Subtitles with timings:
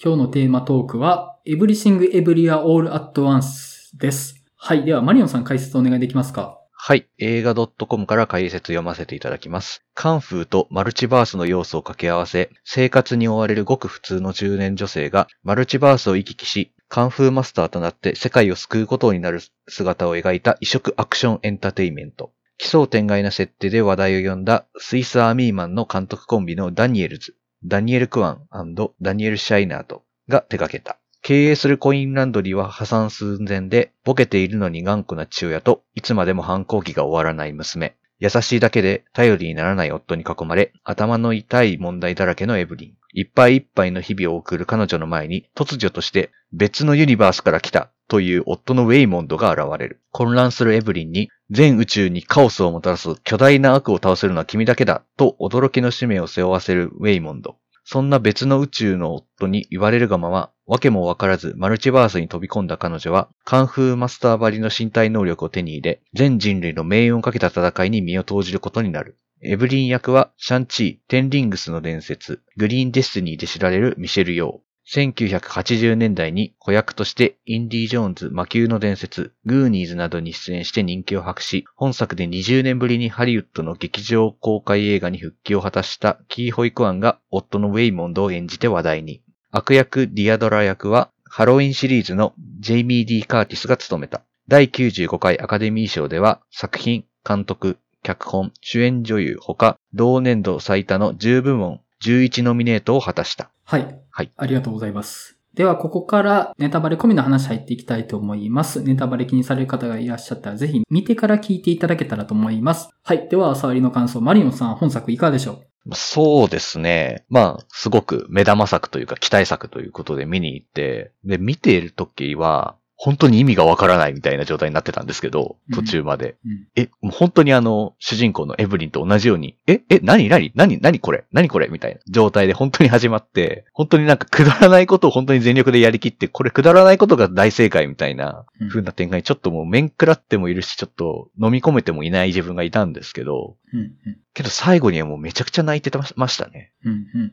[0.00, 4.44] 今日のテーマトークは Everything Everywhere All at Once です。
[4.54, 4.84] はい。
[4.84, 6.60] では、マリオンさん解説お願いできますか？
[6.70, 7.08] はい。
[7.18, 9.82] 映画 .com から解説読ませていただきます。
[9.94, 22.30] カンフーとマルチバースの要素を掛け合わせ、生活に追われるごく普通の中年女性がマルチバースを行き来し、カンフーマスターとなって世界を救うことになる姿を描いた異色アクションエンターテイメント。
[22.56, 30.98] 奇想天外な設定で話題を呼んだスイスアーミーマンの監督コンビのダニエルズ、ダニエル・クワンダニエル・シャイナートが手掛けた。
[31.22, 37.96] 経営するコインランドリーは破産寸前で、ボケているのに頑固な父親と、いつまでも反抗期が終わらない娘。
[38.20, 42.94] 優しいだけで頼りにならない夫に囲まれ、頭の痛い問題だらけのエブリン。
[43.12, 50.00] いっぱいいっぱいの日々を送る彼女の前に、突如として別のユニバースから来たという夫のウェイモンドが現れる。
[50.10, 57.56] 混乱するエブリンに、全宇宙にカオスをもたらす巨大な悪を倒せるのは君だけだと驚きの使命を背負わせるウェイモンド。
[57.84, 69.16] そんな別の宇宙の夫に言われるがまま、わけもわからずマルチバースに飛び込んだ彼女は、カンフーマスターばりの身体能力を手に入れ、全人類の命運をかけた戦いに身を投じることになる。
[69.40, 74.67] エブリン役は、シャンチー、テンリングスの伝説、グリーンデスティニーで知られるミシェル・ヨー。
[74.90, 89.22] 1980年代に子役としてインディ・ジョーンズ魔宮の伝説、グーニーズなどに出演して人気を博し、本作で20年ぶりにハリウッドの劇場公開映画に復帰を果たしたキー・ホイクワンが夫のウェイモンドを演じて話題に。
[89.50, 94.22] 悪役ディアドラ役はハロウィンシリーズのジェイミー・ディ・カーティスが務めた。
[94.48, 103.50] 第95回アカデミー賞では作品、監督、脚本、主演女優ほか同年度最多の10部門11ノミネートを果たした。
[103.64, 103.98] はい。
[104.10, 104.30] はい。
[104.36, 105.36] ありがとうございます。
[105.54, 108.82] では、ここからネタバレ込みの話入っていきたいと思います。
[108.82, 112.90] ネタバレ気にされる方がいらっしゃったら、ぜひ見てから聞いていただけたらと思います。
[113.02, 113.28] はい。
[113.28, 115.94] では、触りの感想、マリオンさん、本作いかがでしょう？
[115.94, 117.24] そうですね。
[117.28, 126.36] まあ、すごく目玉作というか期待作ということで見に行って、で、見ている時は、本当に意味がわからないみたいな状態になってたんですけど、途中まで。
[126.44, 126.66] うん。
[126.74, 143.80] え、もう本当にあの、主人公のエブリンと同じように、え、え、何何何何これ何これみたいな状態で本当に始まって、本当になんかくだらないことを本当に全力でやりきって、これくだらないことが大正解みたいなうん風な展開にちょっともう面食らってもいるし、ちょっと飲み込めてもいない自分がいたんですけど、うん。
[143.80, 143.92] うん。
[144.34, 146.72] けど最後にはもうめちゃくちゃ泣いてましたね。
[146.84, 146.92] うん。
[146.92, 147.32] うん。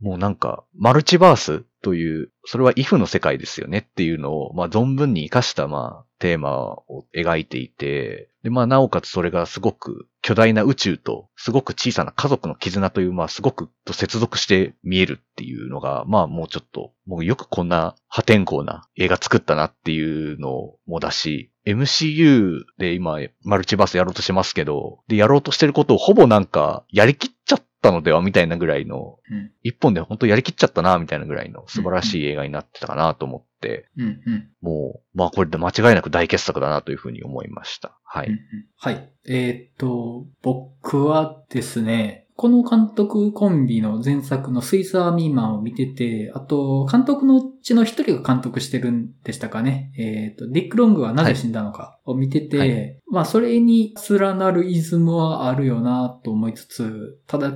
[0.00, 29.52] もうなんか、マルチバースという、それはイフの世界ですよねっていうのを、まあ存分に活かした、まあ、テーマを描いていて、で、まあなおかつそれがすごく巨大な宇宙と、すごく小さな家族の絆という、まあすごくと接続して見えるっていうのが、まあもうちょっと、もうよくこんな破天荒な映画作ったなっていうのもだし、MCU で今、マルチバースやろうとしてますけど、で、やろうとしてることをほぼなんか、やりきっちゃったのではみたいなぐらいの、うん。
[29.62, 34.04] 一本で本当やりきっちゃったな、みたいなぐらいの素晴らしい映画になってたかなと思って、うん。
[34.04, 34.48] うん。
[34.60, 37.98] もう、まあこれで間違いなく大傑作だなというふうに思いました。
[38.04, 38.38] はうんい。
[38.76, 39.12] はい。
[39.28, 49.90] えーっと、僕はですね、この監督コンビの前作のスイスアーミーマンを見てて、あと、監督のうちの一人が監督してるんでしたかね。
[49.98, 57.54] えーっと、ディック・ロングはなぜ死んだのかを見てて、はいまあ、それに連なるイズムはあるよなと思いつつ、ただ、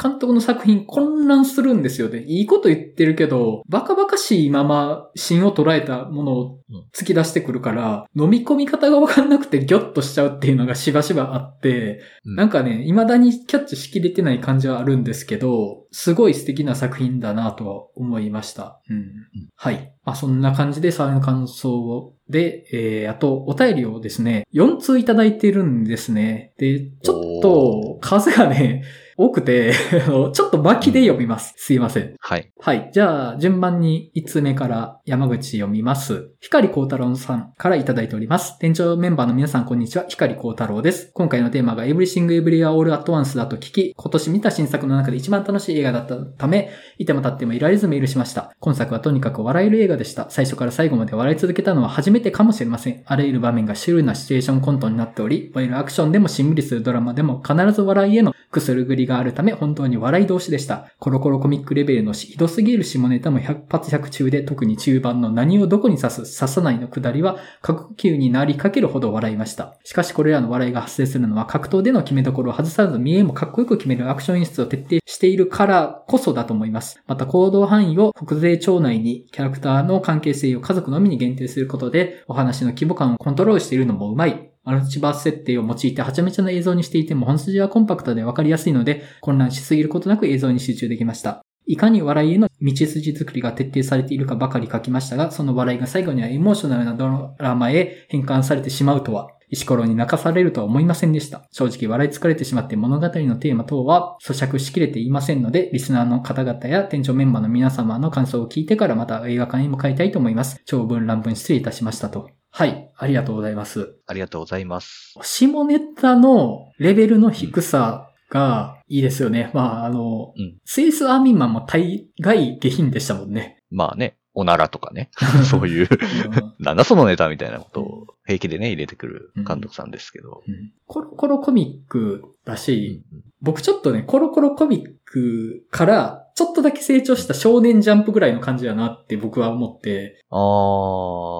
[0.00, 2.24] 監督の作品混乱するんですよね。
[2.26, 6.60] いいこと言ってるけど、バカバカしいまま芯を捉えたものを
[6.92, 18.80] 突き出してくるから、飲み込み方がわかんなくてギョッとしちゃうっていうのがしばしばあって、うんなんかね、未だにキャッチしきれてない感じはあるんですけど、すごい素敵な作品だなとは思いました。
[18.90, 19.12] うん。
[19.54, 19.92] はい。
[20.04, 26.52] まあそんな感じで、サーの感想で、えー、あと、お便りをですね、4通いただいてるんですね。
[26.58, 28.82] で、ちょっと、数がね、
[29.16, 29.72] 多くて、
[30.06, 31.54] ちょっと巻きで読みます。
[31.56, 32.14] すいません。
[32.18, 32.50] はい。
[32.60, 32.90] はい。
[32.92, 36.30] じゃあ、順番に1通目から山口読みます。
[36.40, 38.58] 光光太郎さんからいただいております。
[38.58, 40.04] 店長メンバーの皆さん、こんにちは。
[40.08, 41.10] 光光太郎です。
[41.14, 48.54] 今回のテーマが Everything Everywhere All at Once だと聞き、今年見た新作の中で一番楽しい映画だったため、いても立ってもいられずメールしました。
[48.58, 50.26] 今作はとにかく笑える映画でした。
[50.28, 53.02] 最初から最後まで笑い続けたのは初めてかもしれません。
[53.06, 60.88] あらゆる場面がシュールなシチュエーションコントになっており、いわゆるアクションでもしんみりするドラマでも必ず笑いへのくするぐりがあるため本当に笑い同士でした。
[60.98, 69.78] コロコロコミックレベルのひどすぎる下ネタも100発100中で特に中盤の何をどこに刺す刺さないのくだりは過呼吸になりかけるほど笑いました。
[69.84, 77.00] しかしこれらの笑いが発生するのは格闘での決めどころを外さず見えもかっこよく決めるアクション演出を徹底しているからこそだと思います。
[77.06, 84.53] また行動範囲を国税庁内にキャラクターの関係性を家族のみに限定することでお話の規模感をコントロールしているのもうまい。
[84.64, 91.42] マルチバース設定を用いてはちゃめちゃな映像にしていても本筋はコンパクトでわかりやすいので混乱しすぎることなく映像に集中できました。
[91.66, 101.46] いかに笑いへの道筋作りが徹底されているかばかり書きましたが、その笑いが最後にはエモーショナルなドラマへ変換されてしまうとは、石ころに泣かされるとは思いませんでした。
[101.52, 110.60] 正直笑い疲れてしまって物語のテーマ等は咀嚼しきれていませんので、リスナーの方々や店長メンバーの皆様の感想を聞いてからまた映画館に向かいたいと思います。
[110.66, 112.28] 長文乱文失礼いたしましたと。
[112.56, 113.96] はい、ありがとうございます。
[114.06, 115.18] ありがとうございます。
[115.22, 119.50] 下ネタのレベルの低さがいいですよね。
[119.52, 123.58] まあ、あの、うんスイスアーミンマンも大概下品でしたもんね。
[123.72, 125.10] まあね、おならとかね、
[125.48, 126.64] そういう、うん。
[126.64, 130.42] なんだそのネタみたいなことを平気でね、入れてくる監督さんですけど。
[130.46, 130.72] うん。
[130.86, 133.04] コロコロコミックだし、
[133.40, 140.38] 僕ちょっとね、コロコロコミックからちょっとだけ成長した少年ジャンプぐらいの感じだなって僕は思って、ああ、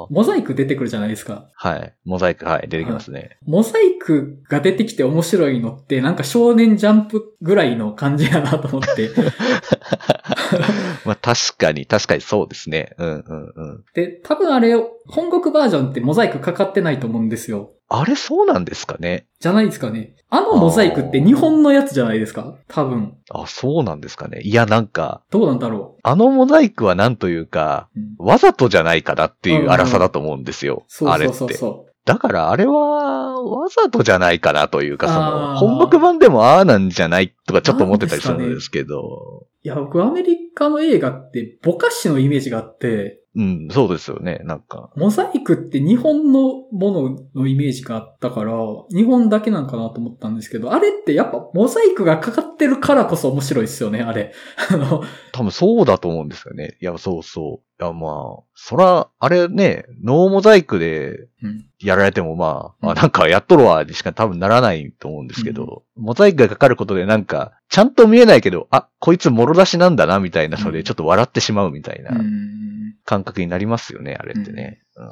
[0.09, 1.51] モザイク出てくるじゃないですか。
[1.55, 1.95] はい。
[2.05, 3.39] モザイク、はい、出てきますね。
[3.45, 9.11] モザイクが出てきて面白いのってなんか少年ジャンプぐらいの感じやなと思って。
[11.05, 12.95] まあ確かに、確かにそうですね。
[12.99, 13.85] うんうんうん。
[13.95, 14.75] で、多分あれ、
[15.07, 17.71] 本国バージョンってモザイクかかってないと思うんですよ。
[17.89, 19.27] あれそうなんですかね？
[19.41, 20.17] じゃないですかね。
[20.31, 22.57] あのモザイクって日本のやつじゃないですか？
[22.67, 23.15] 多分。
[23.31, 28.01] あ、そうなんですかねいや、なんか、どうなんだろあのモザイクはなんというか、う。
[28.01, 30.85] うんわざとじゃないかなっていう荒さだと思うんですよ。
[30.89, 31.59] そうあれってそうそう。
[31.59, 39.01] そだからあれは、わざとじゃないかなというか、その、本国版でもああなんじゃないとかちょっと思ってたりするんですけど、
[39.43, 39.47] う。
[39.65, 44.91] いや、僕アメリカの映画ってぼかしのイメージがあって、うん、そうですよね、なんか。
[44.95, 48.53] モザイクって日本のもののイメージがあったから、
[48.91, 54.35] 日本だけなんかなと思ったんですけど、あれってやっぱモザイクがかかってるからこそ面白いですよね、あれ。
[54.71, 55.03] あの、
[55.35, 56.77] 多分そうだと思うんですよね。
[56.81, 57.83] いや、そうそう。
[57.83, 61.67] いや、まあ、そら、あれね、ノーモザイクでうん。
[61.81, 62.91] やられてもまあ、うん。
[62.93, 70.85] あなんかやっとるわ、にしか多分ならないと思うんですけど、モザイクがかかることでなんか、ちゃんと見えないけど、あ、こいつもろ出しなんだな、みたいなので、うん。
[70.85, 72.95] ちょっと笑ってしまうみたいなうん。
[73.05, 74.83] 感覚になりますよね、あれってね。
[74.95, 75.09] うん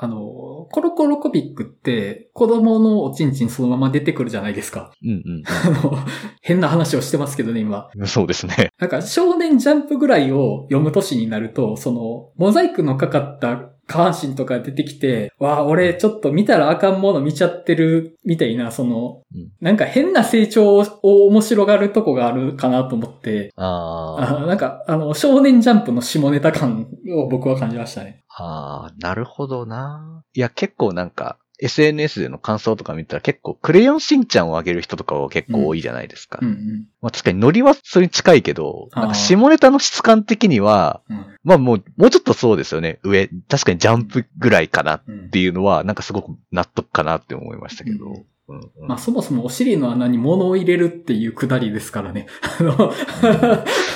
[0.00, 4.92] あの、コロコロコピックって子供のおちんちんそのまま出てくるじゃないですか。
[5.04, 5.98] うん あの、
[6.40, 7.88] 変な話をしてますけどね、今。
[7.96, 8.06] うん。
[8.06, 8.70] そうですね。
[8.78, 19.50] なんか少年ジャンプぐらいを読む年になると、その、モザイクのかかった下半身とか出てきて、わあ、俺ちょっと見たらあかんもの見ちゃってる、みたいな、その、うん。
[19.60, 28.24] なんか変な成長を面白がるとこがあるかなと思って、ああなんか、あの、少年ジャンプの下ネタ感を僕は感じましたね。
[28.28, 30.22] あ、ああ、なるほどな。
[30.34, 36.38] いや、結構なんか、SNS での感想とか見たら結構、クレヨンしんちゃんをあげる人とかは結構多いじゃないですか。
[36.40, 36.86] うんうん。
[37.00, 42.98] まあ確かにノリはそれに近いけど、なんか下ネタの質感的には、うんまあもう、もうちょっとそうですよね。
[43.02, 48.06] 上、確かにジャンプぐらいかなっうんていうのは、なんかすごく納得かなって思いましたけど。
[48.06, 52.26] うんうんうんまあそもそもお尻の穴に物を入れるっていうくだりですからね。
[52.60, 52.94] あの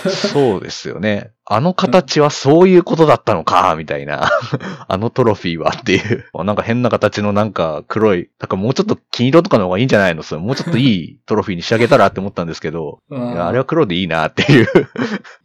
[0.06, 1.30] そうですよね。
[1.46, 4.30] あの形はそういうことだったのか、みたいな。
[4.88, 6.26] あのトロフィーはっていう。
[6.44, 10.22] なんか変な形のなんか黒い、なんかもうちょっと金色とかの方がいいんじゃないの？
[10.22, 14.68] それもうちょっといいトロフィーに仕上げたらって思ったんですけど、あれは黒でいいなっていう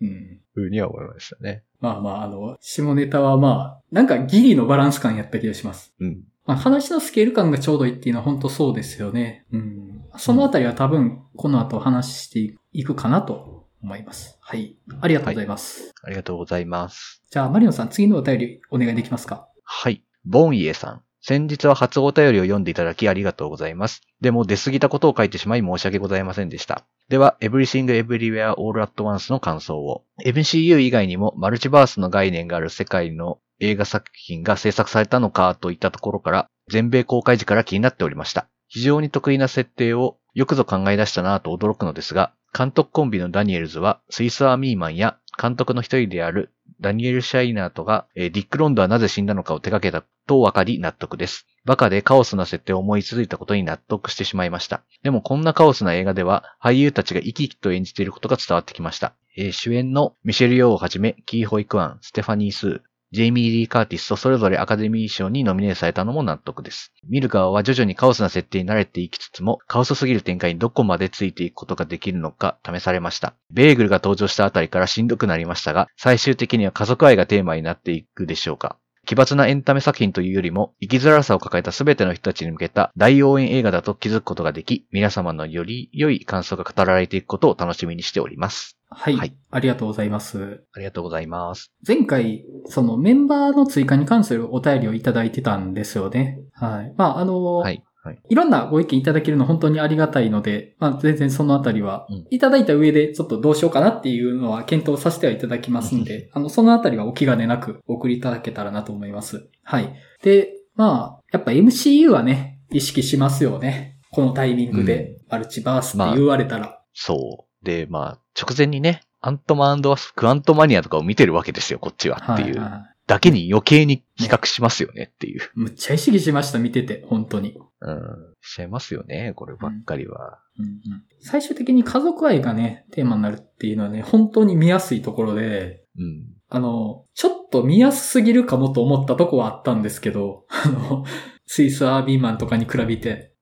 [0.02, 1.64] うんふうには思いましたね。
[1.80, 5.94] まあまあ、あの、下ネタはまあ、なんかギリのバランス感やった気がします。
[6.00, 6.24] うん。
[6.48, 9.46] まあ話のスケール感がちょうどいいっていうのは本当そうですよね。
[9.52, 10.04] うん。
[10.18, 14.40] そのあたりは多分、この後話していくかなと思います。
[14.42, 14.76] はい。
[15.02, 15.94] ありがとうございます。
[16.02, 17.22] ありがとうございます。
[17.30, 19.48] じゃあ、マリオンさん、次のお便りお願いできますか？
[19.64, 20.02] はい。
[20.26, 21.02] ボンイエさん。
[21.22, 24.02] 先日は初お便りを読んでいただきありがとうございます。
[24.22, 26.86] でも出過ぎたことを書いてしまい申し訳ございませんでした。
[27.10, 30.04] では、Everything Everywhere All at Once の感想を。
[30.26, 38.48] MCU 以外にもマルチバースの概念がある世界の映画作品が制作されたのかといったところから、全米公開時から気になっておりました。
[38.68, 51.48] 非常に得意な設定をよくぞ考え出したなぁと驚くのですが、監督コンビのダニエルズはスイスアーミーマンや監督の一人であるダニエル・シャイナートが、ディック・ロングはなぜ死んだのかを手掛けたと分かり納得です。
[51.66, 54.84] バカでカオスな設定を思いついたことに納得してしまいました。
[55.02, 59.14] でもこんなカオスな映画では俳優たちが生き生きと演じていることが伝わってきました。
[59.36, 62.82] えー主演のミシェル・ヨーをはじめ、キー・ホイ・クワン、ステファニー・スー、
[63.14, 66.92] ジェイミー・リー・カーティスとそれぞれアカデミー賞にノミネートされたのも納得です。
[67.08, 73.34] 見る側は徐々にカオスな設定に慣れていきつつも、カオスすぎる展開にどこまでついていくことができるのか試されました。
[73.50, 78.78] ベーグルが登場したあたりからしんどくなりましたが、最終的には家族愛がテーマになっていくでしょうか。
[79.08, 88.78] 奇抜なエンタメ作品というよりも、生きづらさを抱えた全ての人たちに向けた大応援映画だと気づくことができ、皆様のより良い感想が語られていくことを楽しみにしております。
[88.90, 89.16] はい。
[89.16, 90.62] はいありがとうございます。
[90.74, 91.72] ありがとうございます。
[91.88, 96.42] 前回、そのメンバーの追加に関するお便りをいただいてたんですよね。
[96.52, 96.94] はい。
[96.98, 97.82] まあ、あの、はい。
[98.08, 98.20] はい。
[98.30, 109.50] いろんなご意見いただけるの本当にありがたいので、まあ全然そのあたりはうん、いただいた上でちょっとどうしようかなっていうのは検討させてはいただきますんで、あの、そのあたりはお気兼ねなくお送りいただけたらなと思います。
[109.64, 109.94] はい。
[110.24, 113.98] で、まあ、やっぱ MCU はね、意識しますよね。
[114.12, 116.82] このタイミングで、マルチバースって言われたら。
[116.94, 117.66] そう。
[117.66, 122.60] で、まあ、直前にね、アントマンワスプ、クアントマニアとかを見てるわけですよ、こっちはっていう。
[122.60, 125.42] はだけに余計に比較しますよねっていう。
[125.56, 127.58] むっちゃ意識しました、見てて、本当に。
[127.80, 128.00] うん。
[128.42, 130.40] しちゃいますよね、こればっかりは。
[130.60, 136.26] うんうん最終的に家族愛がね、テーマになるっていうのはね、本当に見やすいところで、うん。
[136.50, 141.04] あの、ちょっと見やすすぎるかもと思ったとこはあったんですけど、あの、
[141.48, 143.37] スイスアービーマンとかに比べて、うん。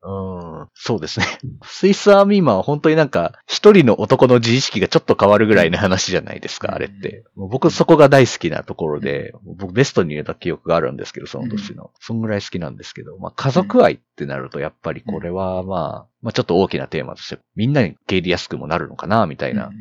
[0.77, 1.25] そうですね。
[1.63, 7.23] スイスアーミーマンは本当になんか、一人の男の自意識がちょっと変わるぐらいの話じゃないですか、あれって。
[7.33, 11.91] もう僕そこが大好きなところで、僕ベストに入れた記憶があるんですけど、その年の。
[12.01, 19.73] そんぐらい好きなんですけど、まあ家族愛ってなるとやっぱりこれはまあ、まあちょっと大きなテーマとして、みんなに受け入れやすくもなるのかな、みたいなうん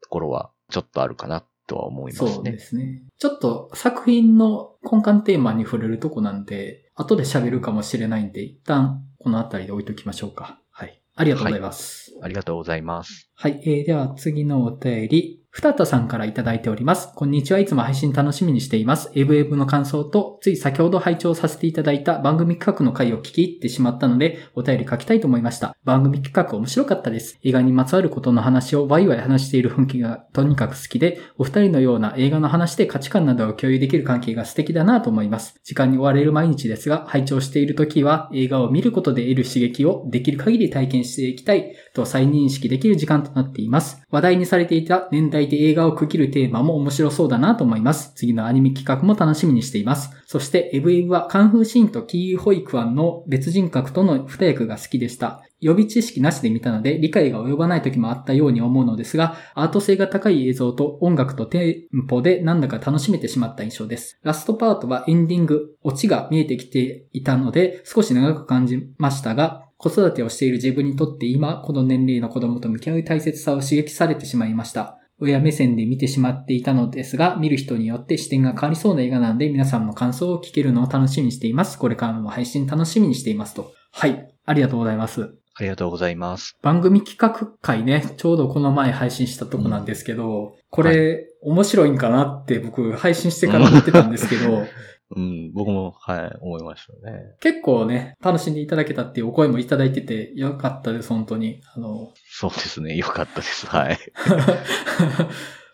[0.00, 2.30] ところはちょっとあるかなとは思いますね。
[2.30, 3.02] そうですね。
[3.18, 10.60] ちょっと作品の根幹テーマに触れるとこなんで、後で喋るかもしれないんで、一旦この辺りで置いときましょうか。
[10.70, 11.02] はい。
[11.16, 12.16] ありがとうございます。
[12.22, 13.25] ありがとうございます。
[13.38, 17.14] はい、えー、では次のお便り、ふたたさんからいただいております。
[17.14, 17.58] こんにちは。
[17.58, 19.10] いつも配信楽しみにしています。
[19.14, 25.74] エブエブの感想と、つい先ほど拝聴させていただいた番組企画の回を聞き入ってしまったので、お便り書きたいと思いました。
[25.82, 27.38] 番組企画面白かったです。
[27.42, 35.58] 映画にまつわることの話をワイワイ話している雰囲気がとにかく好きで、お二人のような映画の話で価値観などを共有できる関係が素敵だなと思います。
[35.64, 44.02] 時間に追われる毎日ですが、拝聴している時は映画を見ることで得る刺激をできる限り体験していきたいと再認識できる時間となっています。
[44.10, 48.12] 話題にされていた年代で映画を区切るテーマも面白そうだなと思います。
[48.14, 50.10] 次のアニメ企画も楽しみにしています。
[50.26, 55.42] そして、エブエブはカンフーシーンとキーホイクワンの別人格との二役が好きでした。
[55.60, 64.18] 予備知識なしで見たので理解が及ばない時もあったように思うのですが、アート性が高い映像と音楽とテンポでなんだか楽しめてしまった印象です。
[64.22, 74.98] ラストパートはエンディング、オチが見えてきていたので少し長く感じましたが、子育てをしている自分にとって今、この年齢の子供と向き合う大切さを刺激されてしまいました。
[75.18, 81.78] 親目線で見てしまっていたのですが、見る人によって視点が変わりそうな映画なので、皆さんの感想を聞けるのを楽しみにしています。
[81.78, 83.72] これからも配信楽しみにしていますと。
[83.92, 84.28] はい。
[84.44, 85.34] ありがとうございます。
[85.58, 86.58] ありがとうございます。
[86.60, 94.66] 番組企画会ね、ちょうどこの前配信したとこなんですけど、これ、面白いんかなって僕配信してから思ってたんですけど、
[95.14, 97.36] うん、僕も、はい、思いましたね。
[97.40, 101.60] 結構ね、楽しんでいただけたっていうお声もいただいててよかったです、本当に。
[101.74, 102.96] あの、そうですね。
[102.96, 103.66] よかったです。
[103.66, 103.98] はい。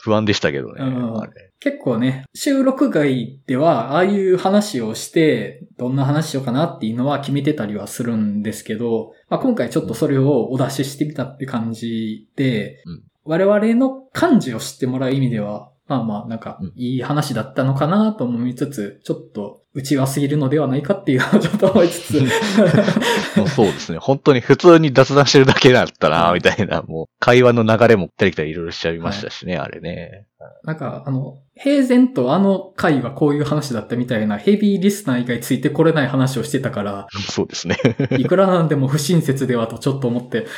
[0.01, 0.85] 不安でしたけどね。
[0.85, 22.21] うんあれ結構ね、収録外では、ああいう話をして、どんな話しようかなっていうのは決めてたりはするんですけど、まあ、今回ちょっとそれをお出ししてみたって感じで、うん我々の漢字を知ってもらう意味では、まあまあ、なんかうん、いい話だったのかなと思いつつ、ちょっと、内輪すぎるのではないかっていうのを ちょっと思いつつ、
[23.37, 23.99] もうそうですね。
[23.99, 30.27] 本当に普通に雑談してるだけだったな、うんみたいな、もう会話の流れも来たり来たりいろいろしちゃいましたしね、あれね。
[30.65, 37.77] なんか、あの、平然とあの回はこういう話だったみたいなヘビーリスナー以外ついてこれない話をしてたから、そうですね。
[38.19, 40.47] いくらなんでも不親切ではとちょっと思って。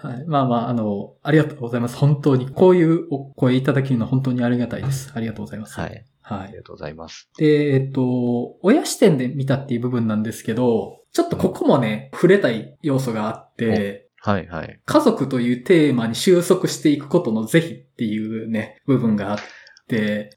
[0.00, 1.96] はい、まあまあ、あの、ありがとうございます。
[1.96, 2.48] 本当に。
[2.48, 5.10] こういうお声いただけるのは本当にありがたいです。
[5.14, 5.78] ありがとうございます。
[5.78, 6.04] はい。
[6.22, 6.38] はい。
[6.40, 7.28] ありがとうございます。
[7.36, 14.80] で、えっと、親視点で見たっていう部分なんですけど、ちょっとここもね、触れたい要素があって、はい、はい。
[14.84, 19.42] 家族というテーマに収束していくことの是非っていうね、部分があって、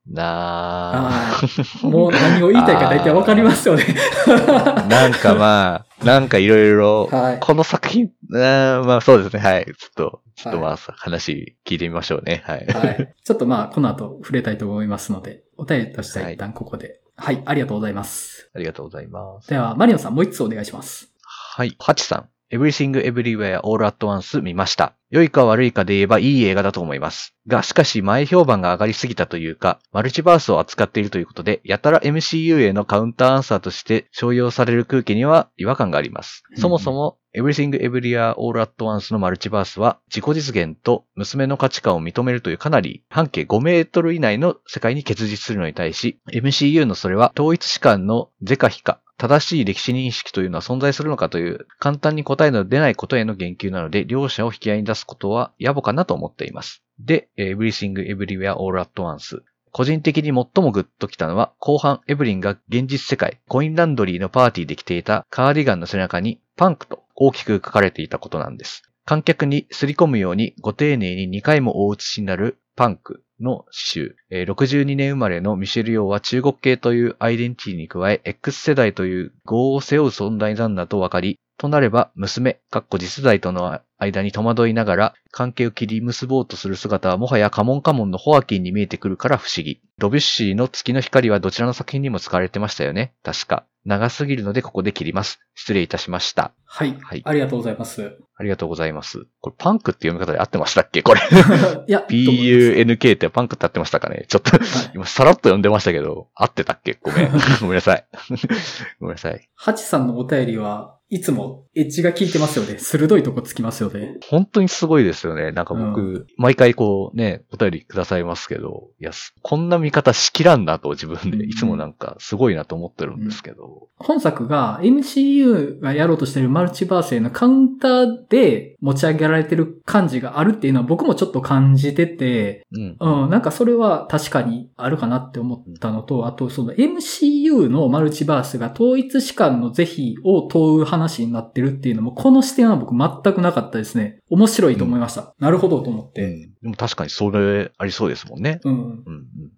[0.07, 3.83] なあーもう何を言いたいか大体わかりますよね。
[4.25, 9.65] ーなんかまあ、なんかいろいろ、はいこの作品、あーまあそうですね、はい。
[9.65, 12.43] ちょっと、ちょっとまはあ、話聞いてみましょうね。
[12.45, 12.65] はい。
[12.65, 13.13] はい。
[13.23, 17.01] ちょっとまあ、この後触れたいと思いますので、お便りとしては一旦ここで。
[17.17, 18.49] はい、ありがとうございます。
[18.55, 19.49] ありがとうございます。
[19.49, 21.11] では、マリオンさんもう一つお願いします。
[21.23, 21.75] はい。
[21.79, 22.29] ハチさん。
[22.51, 24.93] Everything Everywhere All at Once 見ました。
[25.09, 27.35] 良いか悪いかで言えばいい映画だと思います。
[27.47, 36.43] が、しかし前評判が上がりすぎたというか、マルチバースを扱っているということで、やたら MCU へのカウンターアンサーとして商用される空気には違和感があります。
[36.55, 56.81] そもそも、Everything Everywhere All at Once のマルチバースは、自己実現と娘の価値観を認めるというかなり半径5メートル以内の世界に結実するのに対し、MCU のそれは統一士官の是か非か、正しい歴史認識というのは存在するのかという簡単に答えの出ないことへの言及なので、両者を引き合いに出すことは野暮かなと思っています。
[56.99, 59.43] で、えー Everything Everywhere All at Once。
[59.71, 68.81] 個人的に最もグッときたのは、後半エブリンが現実世界、コインランドリーのパーティーで着ていたカーディガンの背中にパンクと大きく書かれていたことなんです。
[69.05, 74.15] 観客にすり込むようにご丁寧に2回も大写しになるパンクの詩集。
[74.31, 89.79] 62年生まれのミシェル・ヨーは中国系というアイデンティティに加え、X 世代という業を背負う存在なんだと分かり、となれば、娘、かっこ次世代との間に戸惑いながら、関係を切り結ぼうとする姿はもはやカモンカモンのホアキンに見えてくるから不思議。
[89.99, 93.65] ドビュッシーの月の光はどちらの作品にも使われてましたよね確か。
[93.85, 95.39] 長すぎるのでここで切ります。
[95.55, 96.51] 失礼いたしました。
[96.65, 96.97] はい。
[97.01, 98.17] はいありがとうございます。
[98.37, 99.25] ありがとうございます。
[99.39, 101.01] これパンクって読み方で合ってましたっけ？
[101.03, 101.21] これ。
[101.87, 104.25] いや、PUNK ってパンクって合ってましたかね？
[104.27, 104.51] ちょっと、
[104.95, 106.97] 今さらっと読んでましたけど、合ってたっけ？
[107.01, 107.31] ごめん。
[107.61, 108.05] ごめんなさい。
[108.99, 109.49] ごめんなさい。
[109.55, 112.77] ハチさんのお便りはいつもエッジが効いてますよね。
[112.79, 114.17] 鋭いとこつきますよね。
[114.29, 115.51] 本当にすごいですよね。
[115.51, 123.87] なんか僕、う毎回こうね、お便りくださいますけど、いや、すこんな見方しきらんなと自分うんで、いつもなんかすごいなと思ってるんですけど。
[123.97, 132.97] 本作が MCU がやろうとしているマルチバースへのカウンターで持ち上げられてる感じがあるっていうのは僕もちょっと感じてて、うん。
[132.99, 144.19] うん、なんかそれは確かにあるかなって思ったのと、あとその MCU のマルチバースが統一士官の是非を問う話になってるっていうのも、この視点は僕全くなかったですね。
[144.29, 145.33] 面白いと思いました。
[145.39, 146.49] なるほどと思って。
[146.61, 148.59] でも確かにそれありそうですもんね。
[148.63, 148.73] うん。
[148.73, 148.93] うんうん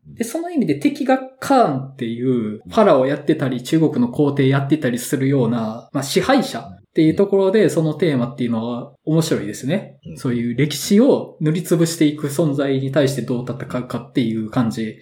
[0.08, 0.16] うん。
[0.16, 10.00] で、その意味で敵がカーンっていう、ファラオをやってたり、中国の皇帝やってたりするような、まあ支配者っていうところで、そのテーマっていうのは面白いですね。
[10.06, 14.98] うんそういう歴史を塗りつぶしていく存在に対してどう戦うかっていう感じ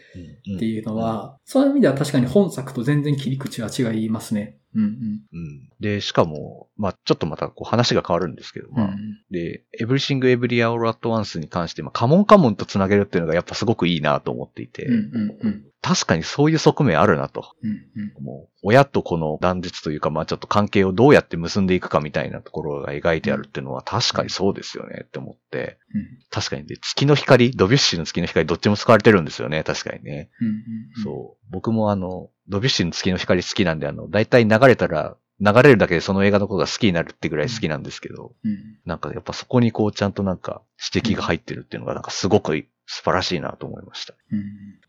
[0.49, 4.57] うんっていうのは、そういう意味では確かに本作と全然切り口は違いますね。
[4.75, 5.69] うんうん。
[5.79, 8.75] で、しかも、まあちょっとまたこう話が変わるんですけど、うん。
[8.75, 8.95] まあ
[9.29, 17.55] で、Everything Every Hour at Once に関して、まあカモンカモンと繋げるっていうのがやっぱすごくいいなと思っていて、うんうんうん確かにそういう側面あるなと。
[17.63, 17.73] うんう
[18.21, 30.29] んもう、親とこの断絶というか、まあちょっと関係をどうやって結んでいくかみたいなところが描いてあるっていうのは確かにそうですよねって思って、うん確かにで、月の光、ドビュッシーの月の光どっちも使われてるんですよね、確かにね。
[30.39, 30.57] うんうんう
[30.99, 31.51] んそう。
[31.51, 40.61] 僕もあの、ドビュッシーの月の光好きなんで、あの、だいたい流れたら、流れるだけでその映画のことが好きになるってぐらい好きなんですけど、うんなんかやっぱそこにこうちゃんとなんか
[40.93, 44.13] 指摘が入ってるっていうのがなんかすごく素晴らしいなと思いました。
[44.31, 44.43] うん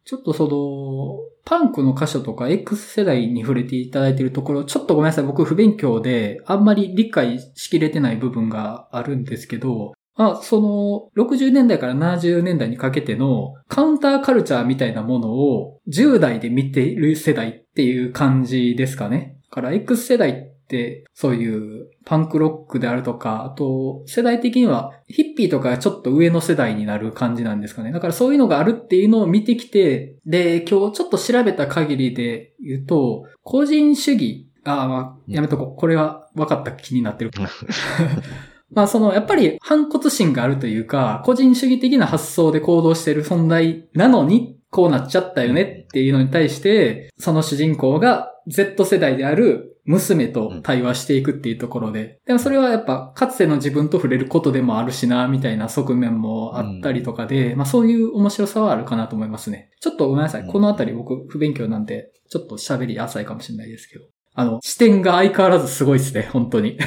[0.05, 19.39] ちょっとその、パンクの箇所とか X 世代に触れていただいているところ、ちょっとごめんなさい、僕不勉強で、あんまり理解しきれてない部分があるんですけど、あ、その、60年代から70年代にかけてのカウンターカルチャーみたいなものを10代で見ている世代っていう感じですかね。
[19.51, 20.35] だから X 世代っ
[20.67, 27.93] て、そういうパンクロックであるとか、あと、世代的にはヒッピーとかちょっと上の世代になる感じなんですかね。
[27.93, 35.77] だからそういうのがあるっていうのを見てきて、で、今日ちょっと調べた限りで言うと、個人主義、あ、やめとこう。
[35.77, 37.31] これは分かった気になってる。
[38.75, 59.71] まあその、やっぱり反骨心があるというか、個人主義的な発想で行動している存在なのに、こうなっちゃったよねっていうのに対して、その主人公が Z 世代である娘と対話していくっていうところで、でもそれはやっぱかつての自分と触れることでもあるしな、みたいな側面もあったりとかで、まあそういう面白さはあるかなと思いますね。
[59.81, 60.43] ちょっとごめんなさい。
[60.43, 64.05] うんこのあたり僕不勉強なんで、ちょっと喋り浅いかもしれないですけど。
[64.35, 66.79] あの、視点が相変わらずすごいですね、本当に。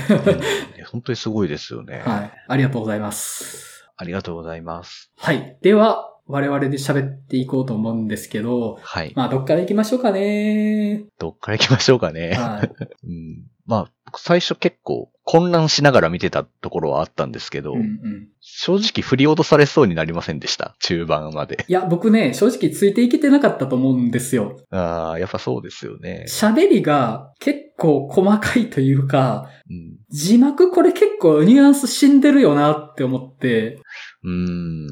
[0.91, 2.01] 本当にすごいですよね。
[2.05, 2.31] はい。
[2.47, 3.85] ありがとうございます。
[3.97, 5.11] ありがとうございます。
[5.17, 5.57] はい。
[5.61, 9.13] では、我々で喋っていこうと思うんですけど、はい。
[9.15, 11.05] まあ、どっから行きましょうかね。
[11.19, 12.33] どっから行きましょうかね。
[12.33, 12.71] はい。
[13.07, 18.27] うん、まあ、僕最初結構混乱しながら見てたところはあったんですけど、うんうん。
[18.41, 20.75] 正直振り落とされそうになりませんでした？
[20.79, 21.65] 中盤まで。
[21.67, 24.59] いや、僕ね、正直ついていけてなかったと思うんですよ。
[24.69, 26.25] ああ、やっぱそうですよね。
[26.29, 29.97] 喋りが結構細かいというか、うん。
[30.09, 33.81] 字幕これ結構ニュアンス死んでるよなって思って、
[34.23, 34.87] うーん。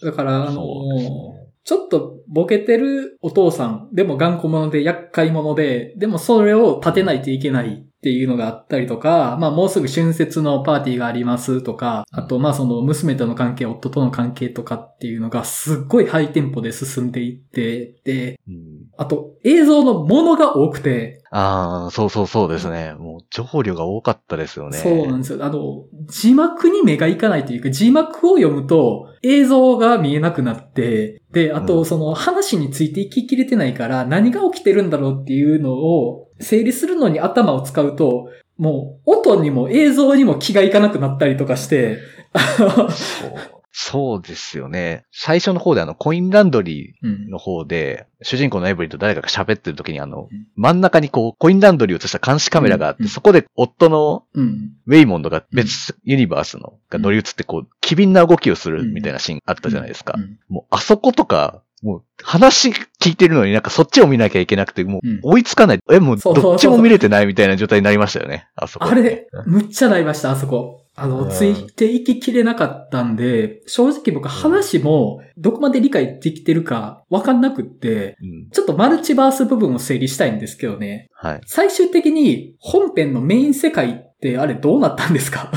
[0.00, 0.62] だから、あの
[0.96, 22.94] ねちょっとボケてるお父さん、でも頑固者で厄介者で、でもそれを立てないといけないっていうのがあったりとか、まあもうすぐ春節のパーティーがありますとか、あとまあその娘との関係、夫との関係とかっていうのがすっごいハイテンポで進んでいって、で、うんあと映像のものが多くて、ああ、そうそうそうですね。
[22.94, 24.78] もう情報量が多かったですよね。
[24.78, 25.44] そうなんですよ。
[25.44, 31.84] あの、字幕に目がいかないというか、字幕を読むと映像が見えなくなって、で、あとうん。
[31.84, 41.98] その話についていききれてないから何が起きてるんだろうっていうのを整理するのに頭を使うと、もう音にも映像にも気がいかなくなったりとかして、
[43.74, 45.06] そうですよね。
[45.12, 47.30] 最初の方であの、コインランドリうんー。
[47.30, 54.72] の方で、主人公のエブリンと誰かが喋ってる時にあのうん、真ん中にこう、コインランドリーを映した監視カメラがあって、うんそこで夫のうん。
[54.86, 60.20] ウェイモンドが別ユニバースのが乗り移ってこう、機敏な動きをするみたいなシーンあったじゃないですかう。
[60.20, 65.80] んもう、あそことか、もう、話聞いてるのになんかそっちを見なきゃいけなくて、もううん、追いつかない。
[65.90, 68.48] え、もう、そうそうそうどっちも見れてないみたいな状態になりましたよね。
[68.54, 68.86] あそこ。
[68.86, 70.81] あれ、むっちゃなりました、あそこ。
[71.02, 78.50] あの、うんついていききれなかったんで、正直僕話もどこまで理解できてるかわかんなくって、うん。
[78.50, 81.08] ちょっとマルチバース部分を整理したいんですけどね。
[81.14, 81.40] はい。
[81.46, 85.50] 最終的に本編のメイン世界ってあれどうなったんですか？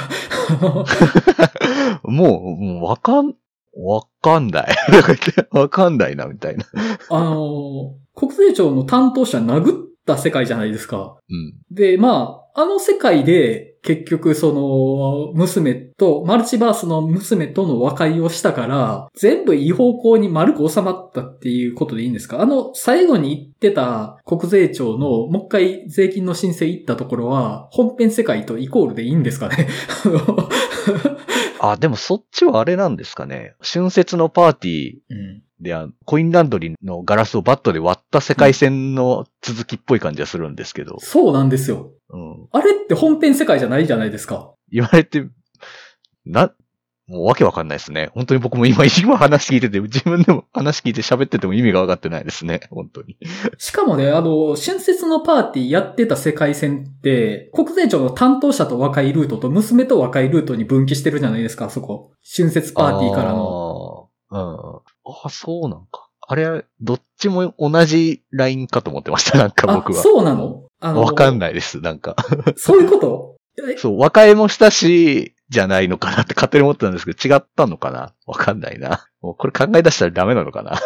[2.03, 3.35] もう、もう、わかん、
[3.77, 4.75] わかんない。
[5.51, 6.65] わかんないな、みたいな。
[7.09, 11.17] あの、国税庁の担当者殴った世界じゃないですか。
[11.29, 11.53] うん。
[11.71, 22.41] で、まあ、あの世界で結局その娘と、マルチバースの娘との和解をしたから、全部いい方向に丸く収まったっていうことでいいんですか？
[22.41, 29.67] あの最後に言ってた国税庁のもう一回税金の申請行ったところは、本編世界とイコールでいいんですかね？
[30.05, 30.49] あ、
[31.77, 33.55] でもそっちはあれなんですかね。
[33.61, 40.99] 春節のパーティーうんで、あコインランドリーのガラスをバットで割った世界線の続きっぽい感じはするんですけど。
[40.99, 41.91] そうなんですよ。
[42.09, 42.47] うん。
[42.51, 44.53] あれって本編世界じゃないじゃないですか。
[44.69, 45.25] 言われて、
[46.25, 46.53] な、
[47.07, 48.09] もうわけわかんないですね。
[48.15, 52.61] 本当に僕も今、今話聞いてて、自分でも話聞いて喋ってても意味がわかってないですね。
[52.71, 53.15] 本当に。
[53.59, 62.11] しかもね、あの、春節のパーティーやってた世界線って、国税庁の担当者と和解ルートと娘と和解ルートに分岐してるじゃないですか、あそこ。
[62.35, 63.37] 春節パーティーからの。
[63.37, 64.09] の。
[64.31, 64.79] うん。
[65.23, 66.09] あ、そうなんか。
[66.27, 70.01] あれ、どっちも同じラインかと思ってました、 なんか僕あ、は。
[70.01, 70.63] そうなの？
[70.79, 71.37] あの、わかんい。
[71.37, 72.15] ないです、なんか。
[72.57, 73.35] そういうこと？
[73.71, 78.13] えそう、和解もしたし、じゃないのかなって勝手に思ってたんですけど、違ったのかな？
[78.25, 79.07] わかんないな。
[79.21, 80.79] もうこれ考え出したらダメなのかな？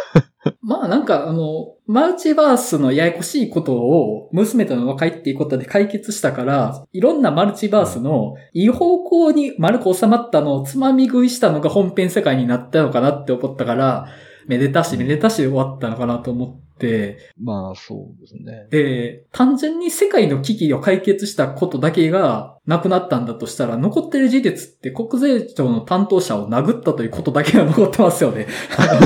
[0.62, 14.08] まあなんかあの、マルチバースのややこしいことを娘との和解っていうことで解決したから、いろんなマルチバースのいい方向に丸く収まったのをつまみ食いしたのが本編世界になったのかなって思ったから、
[14.50, 18.66] めでたしめでたしで終わったのかなと思って、まあ、そうですね。
[18.72, 28.48] で、単純に世界の危機を解決したことだけがなくなったんだとしたら、残ってる事実って国税庁の担当者を殴ったということだけが残ってますよね。
[28.78, 29.00] あ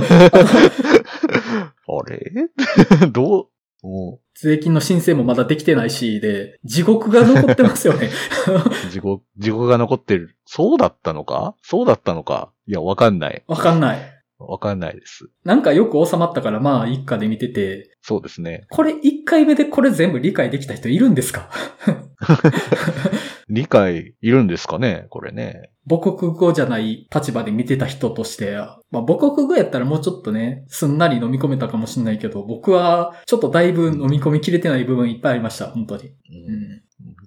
[2.09, 2.31] れ？
[3.11, 3.47] どう？
[3.85, 8.09] も税金の申請もまだできてないし、で、地獄が残ってますよね。
[8.47, 10.37] う、 地獄、地獄が残ってる。
[10.45, 11.55] そうだったのか？
[11.61, 12.49] そうだったのか？
[12.65, 13.43] いや、わかんない。
[13.47, 14.12] わかんない。
[14.47, 15.29] わかんないです。
[15.43, 18.65] なんかよく収まったから、まあ、一家で見てて、そうですね。
[18.69, 21.49] これ一回目でこれ全部理解できた人いるんですか？
[23.49, 25.07] 理解いるんですかね？
[25.09, 25.69] これね。
[25.89, 28.55] 母国語じゃない立場で見てた人として、
[28.89, 36.03] まあ母国語やったらもうちょっとね、すんなり飲み込めたかもしれないけど、僕はちょっとだいぶ飲み込みきれてない部分いっぱいありました、本当に。
[36.03, 36.81] ううん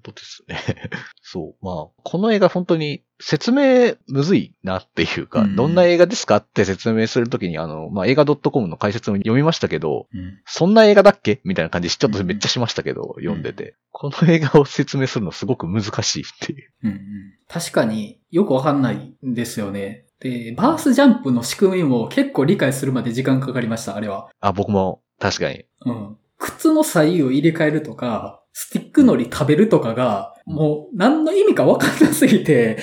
[0.09, 0.13] ん。
[0.13, 0.91] 本当ですね。
[1.23, 1.65] そう。
[1.65, 11.41] まあ、この映画本当に説明むずいなっていうか、うんどんな映画ですかって説明するときに、あの、まあ、映画 .com の解説も読みましたけど、うんそんな映画だっけ？
[11.45, 13.75] みたいな感じちょっとめっちゃしましたけど、読んでて。
[13.91, 16.71] この映画を説明するのすごく難しいっていう。
[16.85, 17.01] うんうん
[17.49, 20.07] 確かによくわかんないんですよね。
[20.19, 24.29] で、バースジャンプの仕組みも結構理解するまで時間かかりました、あれは。
[24.41, 25.65] あ、僕も確かに。
[25.85, 26.17] うん。
[26.39, 32.79] 靴の左右を入れ替えるとか、スティックのり食べるとかが、もう何の意味かわかんなすぎて、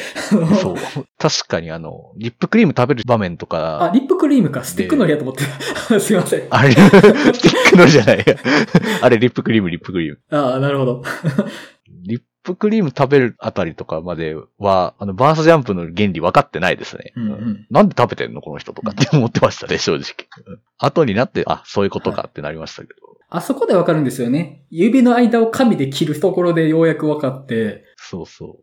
[0.62, 0.76] そう。
[1.18, 5.44] 確かにあの、リップクリーム食べる場面とあ、か、リップクリームか、スティックのりやと思って
[5.88, 6.00] た。
[6.00, 6.44] すいません。
[6.52, 8.24] あれ、スティックのじゃない。
[9.02, 10.20] あれ、リップクリーム、リップクリーム。
[10.30, 11.04] ああ、なるほど。
[12.06, 17.14] リップクリーム食べるあたりとかまでは、あの、バースジャンプの原理分かってないですね。
[17.16, 20.04] うんうんなんで食べてんのこの人とかって思ってましたね、正直。
[20.78, 22.94] 後になって、あ、そういうことかってなりましたけど。
[23.36, 24.64] あそこでわかるんですよね。
[24.70, 28.60] 指の間を紙で切るところでようやくわかって、そうそ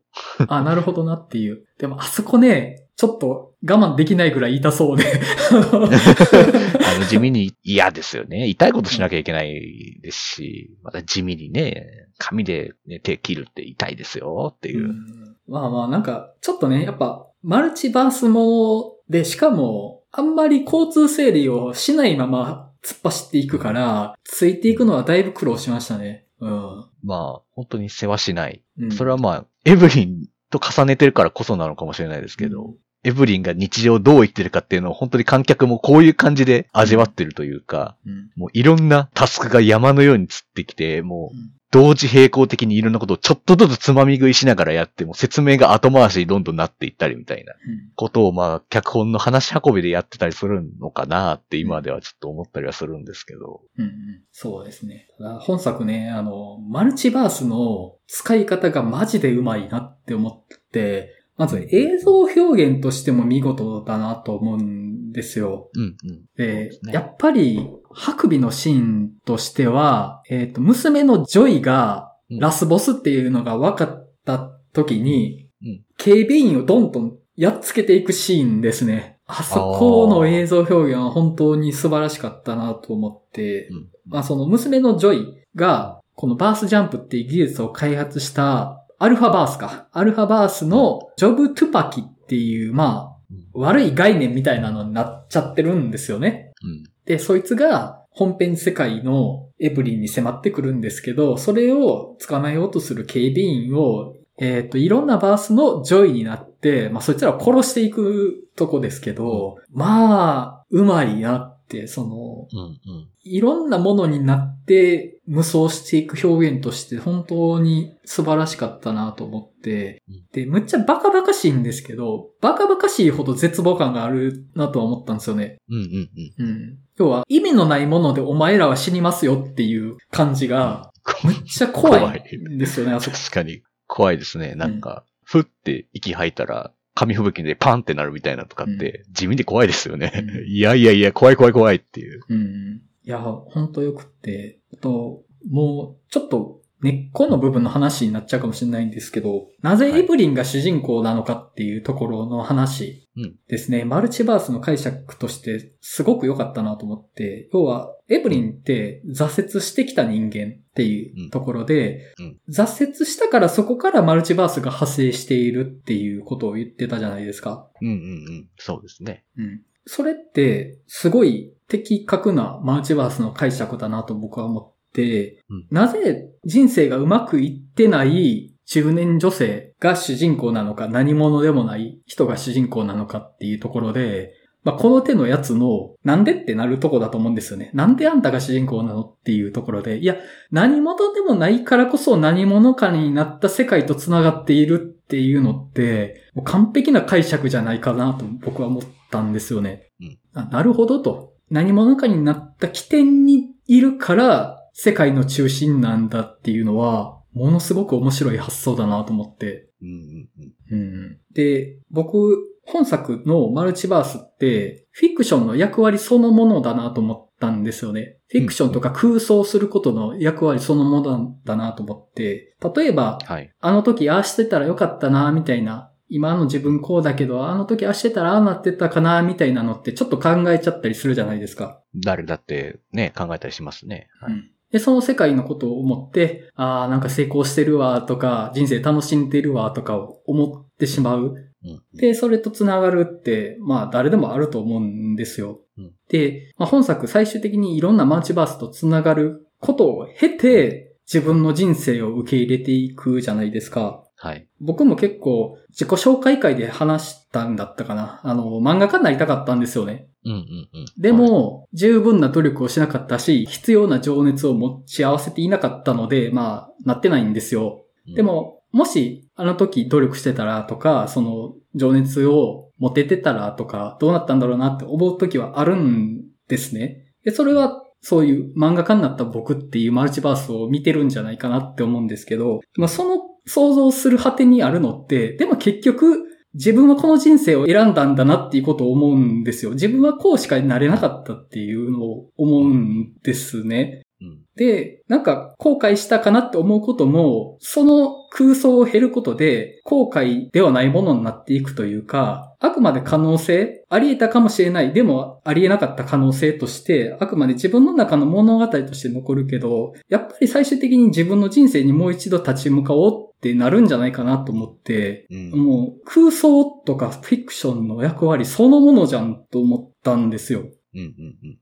[0.47, 1.65] あ、なるほどなっていう。
[1.79, 5.03] でもあそこね、ちょっと我慢できないぐらい痛そうで。
[5.03, 5.07] う。
[5.75, 8.47] あの、地味に嫌ですよね。
[8.47, 14.93] 痛いことしなきゃいけないですし、また地味にね、紙で、ね、手切るって痛いですよっていうう。
[14.93, 26.27] んまあまあなんか、ちょっとね、やっぱ、マルチバースもので、しかも、あんまり交通整理をしないまま突っ走っていくから、ついていくのはだいぶ苦労しましたね。
[26.41, 26.87] うん。
[27.05, 28.63] まあ、本当に世話しない。
[28.79, 41.37] うんそれはまあ、エブリンと重ねてるからこそなのかもしれないですけど、うんエブリンが日常どう生きてるかっていうのを本当に観客もこういう感じで味わってるというか、うんもういろんなタスクが山のように釣ってきて、もう
[41.73, 53.61] 同時並行的にいろんなことをちょっとずつつまみ食いしながらやっても説明が後回しにどんどんなっていったりみたいなうんことをまあ脚本の話し運びでやってたりするのかなって今ではちょっと思ったりはするんですけど。
[53.79, 53.91] うんうん
[54.33, 55.07] そうですね。
[55.41, 65.71] 本作ね、あの、マルチバースの使い方がマジでうまいなって思って、まず映像表現としても見事だなと思うんですよ。
[65.75, 65.97] うん
[66.37, 66.45] う
[66.87, 66.91] ん。
[66.93, 79.19] やっぱり、白眉のシーンとしては、えっ、と、娘のジョイがうんラスボスっていうのが分かった時に、うん警備員をどんどんやっつけていくシーンですね。
[79.25, 89.89] あそこの映像表現は本当に素晴らしかったなと思って、うんまあその娘のジョイが、このバースジャンプっていう技術を開発したアルファバースか。
[89.93, 96.53] アルファバースのジョブ・トゥパキっていう、まあ、悪い概念みたいなのになっちゃってるんですよね。
[96.63, 96.85] うん。
[97.07, 111.57] で、そいつが本編世界のエブリンに迫ってくるんですけど、それを捕まえようとする警備員を、えっ、と、いろんなバースのジョイになって、まあ、そいつらを殺していくとこですけど、まあ、うまいな
[111.87, 113.09] その、うんうん。
[113.23, 125.59] いろんなものになって無双していく表現として本当に素晴らしかったなと思ってうん、で、むっちゃバカバカしいんですけど、バカバカしいほど絶望感があるなとは思ったんですよね。
[125.69, 126.47] うんうんうん。
[126.47, 126.79] うん。
[126.97, 130.91] 要は、意味のないものでお前らは死にますよっていう感じが、
[131.25, 133.17] むっちゃ怖いんですよね、あそこ。
[133.17, 134.55] 確かに怖いですね。
[134.55, 140.13] なんか、ふって息吐いたら、紙吹雪でパンってなるみたいなとかって、地味で怖いですよね。
[140.15, 142.21] うん いやいやいや、怖い怖い怖いっていう。
[142.29, 142.83] うん。
[143.05, 153.85] いや、ほんとよくって、あと、もう、ちょっと、根っこの部分の話になっちゃうかもしれないんですけど、なぜエブリンが主人公なのかっていうところの話うんですね。
[153.85, 167.69] マルチバースの解釈としてすごく良かったなと思って、要は、エブリンって挫折してきた人間っていうところで、うんうん挫折したからそこからマルチバースが派生しているっていうことを言ってたじゃないですか。
[167.81, 168.49] うんうんうん。
[168.57, 169.25] そうですね。
[169.37, 169.61] うん。
[169.87, 187.71] それって、すごい的確なマルチバースの解釈だなと僕は思って、うんなぜ人生がうまくいってない中年女性が主人公なのか、何者でもない人が主人公なのかっていうところで、まあ、この手のやつの、なんでってなるとこだと思うんですよね。
[187.73, 190.17] なんであんたが主人公なのっていうところで、いや、
[190.51, 199.91] 何者でもないからこそ何者かになった世界と繋がっているっていうのって、もう完璧な解釈じゃないかなと僕は思ったんですよね。
[200.01, 201.35] うんあなるほどと。
[201.51, 209.69] 何者かになった起点にいるから世界の中心なんだっていうのは、ものすごく面白い発想だなと思って。
[209.83, 210.29] うんうん
[210.71, 210.79] うん。
[210.79, 212.39] うんで、僕、
[212.71, 218.19] 本作のマルチバースって、フィクションの役割そのものだなと思ったんですよね。
[218.29, 223.53] フィクションとか空想することの役割そのものだなと思って、例えば、はい。
[223.61, 225.91] あの時ああしてたらよかったな、みたいな。
[226.09, 231.81] 今の自分こうだけど、あの時ああしてたらああなってたかな、みたいなのってちょっと考えちゃったりするじゃないですか。
[231.95, 234.09] 誰だってね、考えたりしますね。
[234.21, 241.35] はいうんで、その世界のことを思って、ああ、なんか成功してるわ、とか、人生楽しんでるわ、とかを思ってしまう。
[241.65, 245.61] うんで、それと繋がるって、まあ誰でもあると思うんですよ。
[245.79, 254.05] うんで、まあ、本作最終的にいろんなマルチバースと繋がることを経て、自分の人生を受け入れていくじゃないですか。
[254.17, 254.47] はい。
[254.61, 258.21] 僕も結構自己紹介会で話したんだったかな。
[258.23, 260.09] あの、漫画家になりたかったんですよね。
[260.25, 260.69] うんうんうん。
[260.99, 267.87] でも、十分な努力をしなかったし、必要な情熱を持ち合わせていなかったので、まあ、なってないんですよ。
[268.07, 277.07] はい、でも、もし、あの時努力してたらとか、その、情熱を持ててたらとか、どうなったんだろうなって思う時はあるんですね。
[277.25, 289.73] で、それは、そういう漫画家になった僕っていうマルチバースを見てるんじゃないかなって思うんですけど、まあ、その想像する果てにあるのって、でも結局、自分はこの人生を選んだんだなっていうことを思うんですよ。
[289.73, 294.03] 自分はこうしかなれなかったっていうのを思うんですね。
[294.21, 294.43] うん。
[294.57, 315.51] で、なんか後悔したかなって思うことも、その空想を減ることで後悔ではないものになっていくというか、あくまで可能性、あり得たかもしれない、でもあり得なかった可能性として、あくまで自分の中の物語として残るけど、やっぱり最終的に自分の人生にもう一度立ち向かおうってなるんじゃないかなと思って、うん。
[315.53, 320.61] もう空想とかフィクションの役割そのものじゃんと思ったんですよ。
[320.95, 321.59] うんうんうん。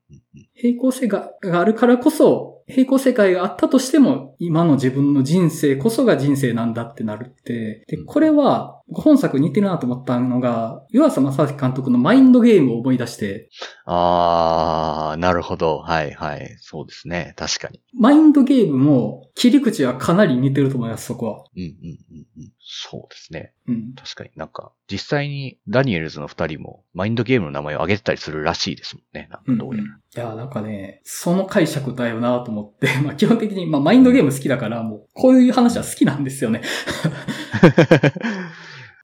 [0.54, 13.48] 平行性ががあるからこそ平行世界があったとしても、今の自分の人生こそが人生なんだってなるって、で、これは、本作似てるなと思ったのが、湯浅正明監督のマインドゲームを思い出して、
[13.84, 15.78] あー、なるほど。
[15.78, 16.56] はいはい。
[16.60, 17.34] そうですね。
[17.36, 17.80] 確かに。
[17.98, 21.44] マインドゲームも切り口はかなり似てると思います、そこは。
[21.54, 22.52] うんうんうんうん。
[22.60, 23.52] そうですね。
[23.66, 23.94] うん。
[23.94, 29.28] 確かになんか、実際にダニエルズの二人もマインドゲームの名前を挙げてたりするらしいですもんね。
[29.30, 29.88] なんかどうやら。
[29.88, 36.62] いや、なんかね、その解釈だよなと思って、 まあ基本的に、まあマインドゲーム好きだから、もうこういう話は好きなんですよね。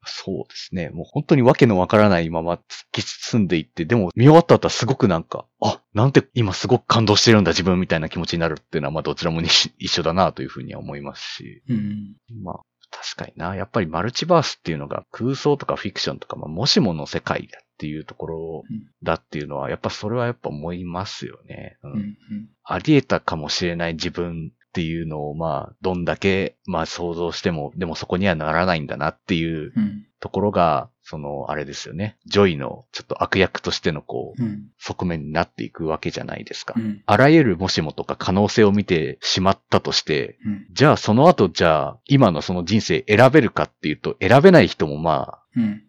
[0.06, 0.90] そうですね。
[0.90, 2.58] もう本当にわけのわからないまま突
[2.92, 11.62] き進んでいって、でも見終わった後はすごくなんか、あ、なんて今すごく感動してるんだ自分みたいな気持ちになるっていうのは、まあどちらもに 一緒だなというふうには思いますし。
[11.68, 12.16] うん。
[12.42, 12.60] まあ、
[12.90, 13.56] 確かにな。
[13.56, 21.76] やっぱりマルチバースっていうのが空想とかフィクションとか、まあ、もしもの世界だっていうところうんだっていうのは、やっぱそれはやっぱ思いますよね。
[21.82, 21.98] うんうん。
[21.98, 22.16] うん。
[22.64, 30.06] あり得たかもしれない自分っていうのを、まあ、どんだけ、まあ想像しても、でもそこにはならないんだなっていううん。
[30.20, 32.16] ところが、その、あれですよね。
[32.24, 34.70] ジョイのちょっと悪役としてのこう、うん。
[34.78, 36.72] 側面になっていくわけじゃないですか。
[36.76, 37.02] うん。
[37.04, 40.66] あらゆるもしもとか可能性を見てしまったとして、うん。
[40.72, 45.43] じゃあその後じゃあ今のその人生選べるかっていうと選べない人もまあうん。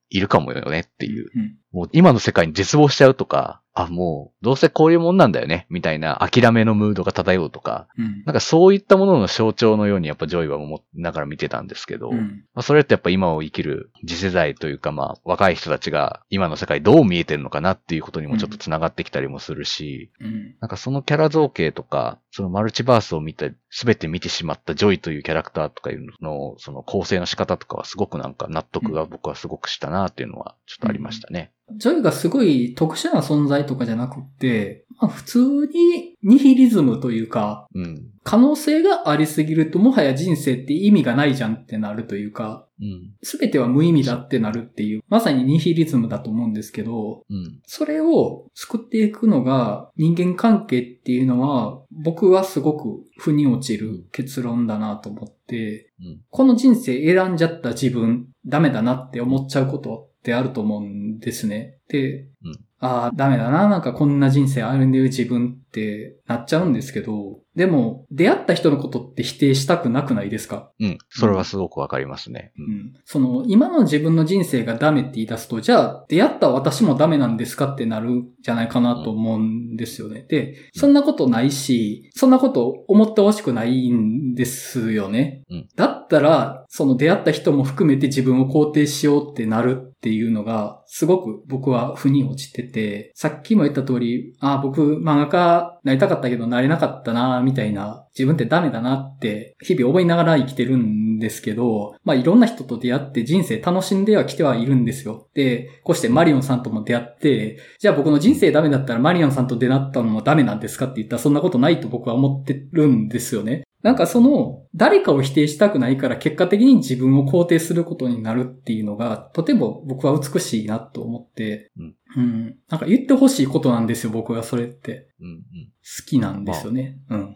[0.10, 1.30] いるかもよねっていう。
[1.36, 1.56] うん。
[1.72, 8.24] もう今の世界に絶望しちゃうとか、あ、もうどうせこういうもんなんだよねみたいな諦めのムードが漂うとか、うん。
[8.26, 12.46] なんかそういったものの象徴のようにやっぱジョイは思いながら見てたんですけど、うん。
[12.54, 20.56] まあ、それってやっぱ今を生きる次世代というかまあ若い人たちが今の世界どう見えてるのかなっていうことにもちょっと繋がってきたりもするし、うん。
[20.62, 31.54] なんかそのキャラ造形とか、そのマルチバースを見て、すべて見てしまったジョイというキャラクターとかいうの、その構成の仕方とかはすごくなんか納得が僕はすごくしたなっていうのはちょっとありましたね。
[31.78, 38.12] ジョイがすごい特殊な存在とかじゃなくって、まあ普通にニヒリズムというか、うん。
[38.24, 43.14] 可能性がありすぎるともはや人生って意味がないじゃんってなるというか、うん。
[43.22, 47.60] すべては無意味だってなるっていう、まさにニヒリズムだと思うんですけど、うん。
[47.68, 56.22] それを救っていくのが人間関係っていうのは、僕はすごく腑に落ちる結論だなと思って、うん。
[56.32, 61.78] この人生選んじゃった自分、ダメだなって思っちゃうことってあると思うんですね。
[61.88, 70.72] で、うんああ、ダメだな、なんかこんな人生歩んでる自分ってなっちゃうんですけど、でも、出会った人のことって否定したくなくないですか？
[70.80, 70.98] うん。
[71.10, 72.52] それはすごくわかりますね。
[72.60, 72.62] う。
[72.62, 72.94] うんん。
[73.06, 80.26] その、今の自分の人生がダメって言い出すと、じゃあ、出会った私もダメなんですかってなるんじゃないかなと思うんですよね。
[80.28, 85.44] で、そんなことないし、そんなこと思ってほしくないんですよね。
[85.50, 105.28] うんだったら、その出会った人も含めて自分を肯定しようってなるっていうのが、すごく僕は腑に落ちてて、さっきも言った通り、ああ、僕漫画家なりたかったけどなれなかったな、みたいな、自分ってダメだなって、日々思いながら生きてるんですけど、まあいろんな人と出会って人生楽しんではきてはいるんですよ。
[105.34, 113.64] で、こうしてマリオンさんとも出会って、じゃあ僕の人生ダメだったらマリオンさんと出会ったのもダメなんですかって言ったらそんなことないと僕は思ってるんですよね。
[113.86, 121.72] なんかその、誰かを否定したくないから結果的に自分を肯定することになるっていうのが、とても僕は美しいなと思って、
[122.16, 122.56] うん。
[122.70, 125.10] なんか言ってほしいことなんですよ、僕はそれって。
[125.20, 125.28] うん。
[125.28, 125.42] うん。
[125.82, 126.98] 好きなんですよね。
[127.10, 127.20] うん。
[127.20, 127.36] うん。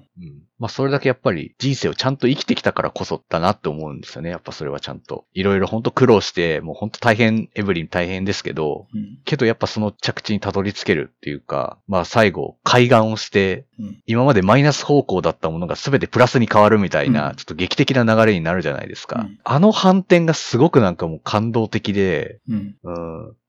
[0.58, 4.30] まあそれだけやっぱり人生をちゃんと生きてきたからこそだなって思うんですよね。
[4.30, 5.26] やっぱそれはちゃんと。
[5.34, 9.20] いろいろ本当苦労して、もう本当大変、エブリン大変ですけど、うん。
[9.24, 14.02] けどやっぱその着地にたどり着けるっていうか、まあ最後、海岸をして、うん。
[14.06, 19.22] 今までマイナス方向だったものが全てプラスに変わるみたいな、うんちょっと劇的な流れになるじゃないですか。
[19.22, 22.76] うんあの反転がすごくなんかもう感動的で、うん。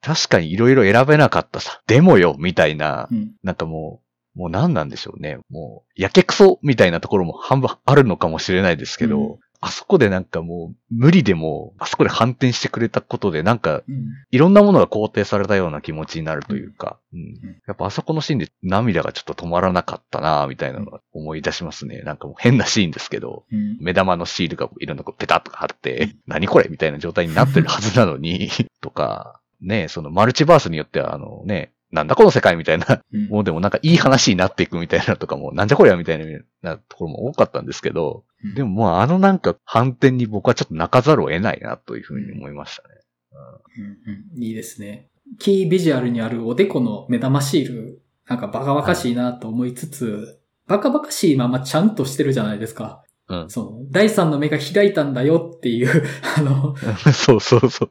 [0.07, 1.81] うん、確かにいろいろ選べなかったさ。
[1.87, 3.33] でもよ、みたいな、うん。
[3.43, 4.01] なんかも
[4.37, 5.39] う、もう何なんでしょうね。
[5.51, 14.07] もう、やけくそみたいなところも半分あるのかもしれないですけど、うんあそこでなんかもう、無理でも、あそこで反転してくれたことで、なんか、うん。
[14.31, 17.25] いろんなものが肯定されたような気持ちになるというか、うんん
[17.67, 22.01] やっぱあそこのシーンで涙がちょっと止まらなかったなみたいなのが思い出しますね。
[22.01, 23.77] なんかもう変なシーンですけど、うん。
[23.81, 28.49] 目玉のシールがいろんなこうペタッと貼って、何これみたいな状態になってるはずなのに、
[28.81, 42.95] とか、ね、そのマルチバースによっては、あのね、なんだこの世界みたいな、うんもうでもなんかいい話になっていくみたいなとかも、なんじゃこりゃみたいなところも多かったんですけど、うんでももうあのなんか反転に僕はちょっと泣かざるを得ないなというふうに思いましたね。
[43.77, 43.85] うん
[44.37, 45.11] うんいいですね。
[45.39, 53.03] キービジュアルにあるおでこの目玉シール、なんかバカバカしいなと思いつつ、バカバカしいままちゃんとしてるじゃないですか。
[53.31, 53.51] うん。
[53.51, 56.03] その、第三の目が開いたんだよっていう、
[56.37, 56.75] あの、
[57.15, 57.91] そうそうそう。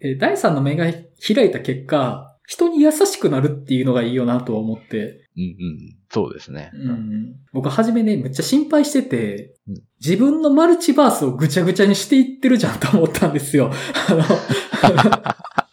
[0.00, 5.28] え第三の目が開いた結果、人に優しくなるっていうのがいいよなとは思って。
[5.36, 5.96] うんうん。
[6.10, 6.70] そうですね。
[6.74, 7.36] うん。
[7.52, 13.70] 僕はじめね、めっちゃ心配しててうん、自分のマルチバースをぐちゃぐちゃにしていってるじゃんと思ったんですよ。
[14.08, 14.22] あの、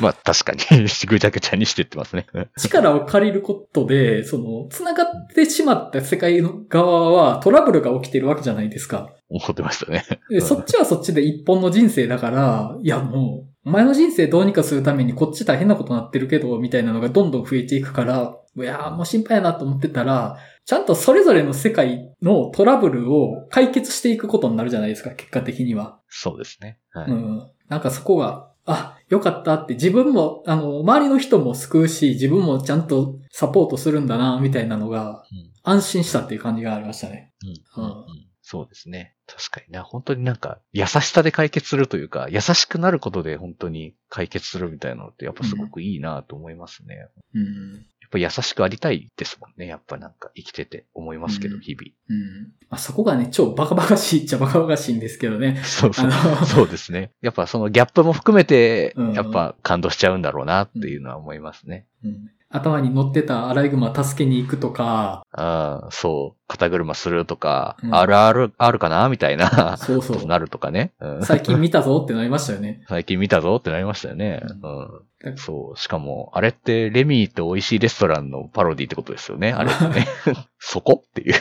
[0.00, 0.60] まあ確かに、
[1.06, 2.26] ぐちゃぐちゃにしてってますね。
[2.58, 9.10] 力を借りることで、その、繋がってしまった世界の側はトラブルが起きてるわけじゃないですか。
[9.28, 10.04] 思ってましたね。
[10.28, 25.98] でそっちはそっちで一本の人生だから、いやもう、お前の人生どうにかするためにこっち大変なことになってるけど、みたいなのがどんどん増えていくから、いやーもう心配やなと思ってたら、ちゃんとそれぞれの世界のトラブルを解決していくことになるじゃないですか、結果的には。
[26.08, 26.78] そうですね。
[26.90, 27.10] はい。
[27.10, 27.50] うん。
[27.68, 37.34] なんかそこが、あ、よかったって自分も、あの、周りの人も救うし、自分もちゃんとサポートするんだな、みたいなのが、うん安心したっていう感じがありましたね。
[37.76, 38.04] うんうん
[38.42, 39.14] そうですね。
[39.28, 39.84] 確かにな。
[39.84, 46.96] 本当になんか、優しさで解決するというか、優しくなることで本当に解決するみたいなのって、やっぱすごくいいなと思いますね。
[46.96, 47.86] やうん。
[48.10, 49.66] っぱ優しくありたいですもんね。
[49.66, 51.90] やっぱなんか生きてて思いますけど、うん日々。
[52.08, 52.52] うん。
[52.68, 55.62] まあ、そこがね、超バカバカしいっちゃバカバカしいんですけどね。
[55.64, 56.10] そうそう。
[56.44, 57.12] そうですね。
[57.22, 61.86] やっぱそのギャップも含めてうん、やっぱ感動しちゃうんだろうなっていうのは思いますね。
[62.04, 66.40] うん頭に乗ってたアライグマ助けに行くとか、ああ、そう。
[66.48, 69.08] 肩車するとか、うんあるある、あるかな？
[69.08, 70.92] みたいな、そうそうなるとかね。
[71.00, 72.84] うん最近見たぞってなりましたよね。
[72.88, 74.42] 最近見たぞってなりましたよね。
[74.62, 75.36] ううん。
[75.36, 75.78] そう。
[75.78, 79.52] しかも、あれってレミーって美味しいレストランのパロディってことですよね？
[79.52, 80.06] あれってね。
[80.58, 81.02] そこ？
[81.06, 81.34] っていう。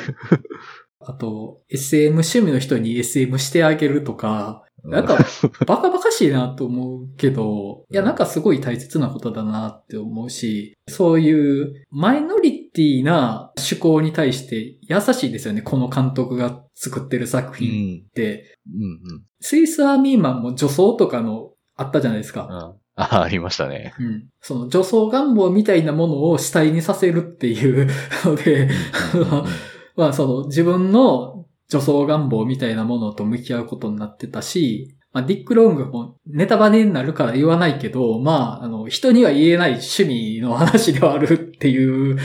[1.01, 5.17] あと、SM 趣味の人に SM してあげるとか、なんか、
[5.65, 15.61] バカバカしいなと思うけど、いや、なんかすごい大切なことだなって思うし、そういうマイノリティな趣向に対して優しいですよね。
[15.61, 17.99] この監督が作ってる作う品ん。
[17.99, 18.57] って。
[18.67, 22.47] うんスイスアーミーマンも女装とかのあったじゃないですか。
[22.49, 22.57] うん。
[22.57, 22.75] うん。
[22.95, 23.93] あ、ありましたね。
[23.97, 24.27] うん。
[24.41, 27.87] その女装願望みたいなものを主体にさせるっていう
[28.25, 28.69] ので、
[29.13, 29.43] うんうんうん
[29.99, 31.38] まあその自分の
[31.69, 42.19] 女装願望みたいなものと向き合うことになってたし、まあディック・ロングもネタバレになるから言わないけど、まああの人には言えない趣味の話ではあるっていう、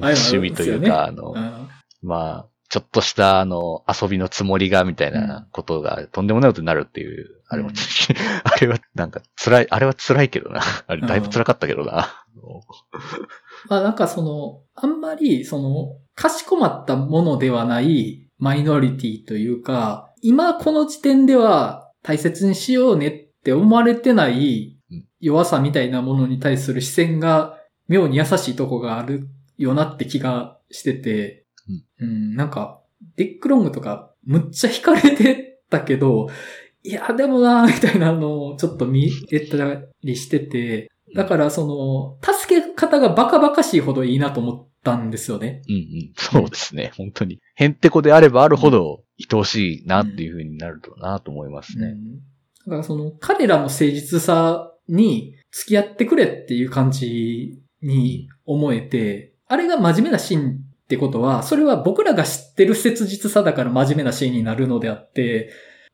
[0.00, 1.68] あれはあ趣味というか、あのう、ん。
[2.02, 7.74] まあ、ちょっとした、あの、遊びのつもりが、みたいなことが、とんでもないことになるっていう、あれも、うん。
[8.44, 10.62] あれは、なんか、辛い、あれは辛いけどな。
[10.86, 12.24] あれ、だいぶ辛かったけどな。
[13.68, 31.44] まあなんかその、あんまりその、かしこまったものではないマイノリティというか、今この時点では大切にしようねって思われてないうん弱さみたいなものに対する視線が妙に優しいとこがあるよなって気がしてて、
[32.00, 32.80] うん、なんか、
[33.14, 36.28] ディック・ロングとかむっちゃ惹かれてたけど、
[36.82, 45.62] いや、でもな、みたいなのをちょっと見えたりしてて、だからその、助け方がバカバカしいほどいいなと思ったんですよね。
[45.68, 46.12] うんうん。
[46.16, 46.92] そうですね。
[46.96, 47.38] 本当に。
[47.62, 51.88] へんてこであればあるほど、愛おしいなっていう風になるとなと思いますね。
[51.88, 52.16] うん。
[52.16, 52.22] だ
[52.70, 65.50] からその、彼らの誠実さに付き合ってくれっていう感じに思えて、あれが真面目なシーンってことは、それは僕らが知ってる切実さだから真面目なシーンになるのであって、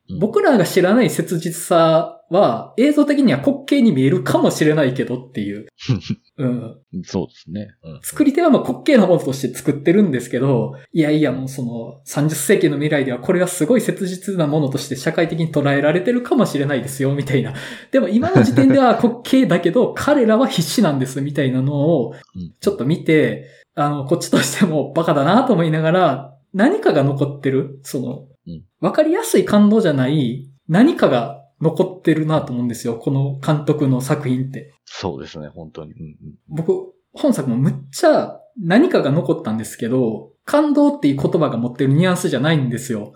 [0.09, 0.19] うん。
[0.19, 5.67] 僕らが知らない切実さは映像的には滑稽に見えるかもしれないけどっていう。
[6.37, 7.75] うん、そうですね。
[7.83, 17.53] うん作り手はまあ滑稽なものとして作ってるんですけど、いやいやもうその30世紀の未来ではこれがすごい切実なものとして社会的に捉えられてるかもしれないですよ、みたいな。
[17.91, 34.73] でも今の時点では 滑稽だけど、彼らは必死なんです、みたいなのをうんちょっと見て、あの、こっちとしてもバカだなと思いながら、何かが残ってる、そのうん、わかりやすい感動じゃない何かが残ってるなと思うんですよ、この監督の作品って。
[34.85, 35.93] そうですね、本当に。
[35.93, 36.15] うんうん
[36.47, 43.13] 僕、本作もむっちゃ何かが残ったんですけど、感動っていう言葉が持ってるニュアンスじゃないんですよ。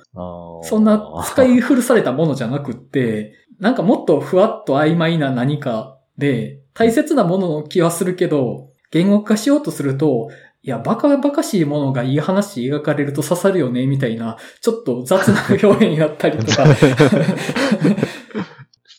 [0.64, 10.30] そんな使い古されたものじゃなくって、なんかもっとふわっと曖昧な何かで、大切なものの気はするけど、言語化しようとすると、
[10.62, 16.66] いや、バカバカしいものがいい話描かれると刺さるよね、みたいな、ちょっと雑な表現になったりとか、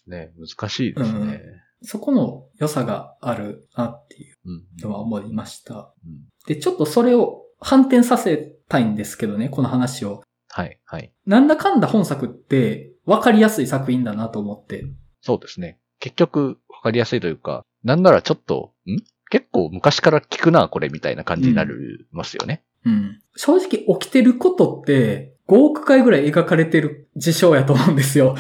[0.07, 0.33] ですね。
[0.39, 1.43] 難しいですね。
[1.83, 5.93] そこの良さがあるなっていううんのは思いました。
[6.07, 8.37] うんで、ちょっとそれを反転させ
[8.69, 10.23] たいんですけどね、この話を。
[10.51, 11.13] はい、はい。
[11.27, 14.85] なんだかんだ本作って分かりやすい作品だなと思って。
[15.23, 15.79] そうですね。
[16.01, 18.99] 結局、わかりやすいというか、なんならちょっと、ん？
[19.31, 21.71] 結構昔から聞くな、これ、みたいな感じになり
[22.13, 22.63] ますよね。
[22.85, 23.23] うん。
[23.35, 28.35] 正直起きてることって5億回ぐらい描かれてる事象やと思うんですよ。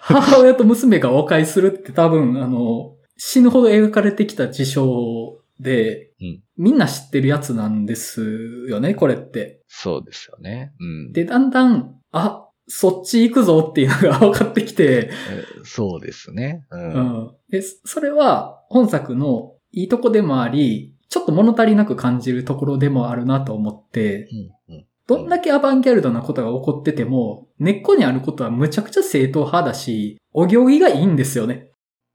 [0.00, 9.62] 母親と娘が和解するって多分、あの、死ぬほど描かれてきた事象で、うんみんな知ってるやつなんですよね、これって。
[9.66, 10.74] そうですよね。
[10.78, 11.12] うん。
[11.12, 16.66] で、だんだん、あ、そっち行くぞっていうのが分かってきて、えそうですね。
[16.70, 16.76] う。
[16.76, 17.30] うんん。
[17.50, 24.28] で、それは本作のいいとこでもあり、ちょっと物足りなく感じるところでもあるなと思って、
[24.68, 24.74] うん。
[24.74, 24.86] うん。
[25.10, 31.72] どんだけアバンギャルドなことが起こってても、根っこにあることはむちゃくちゃ正統派だし、お行儀がいいんですよね。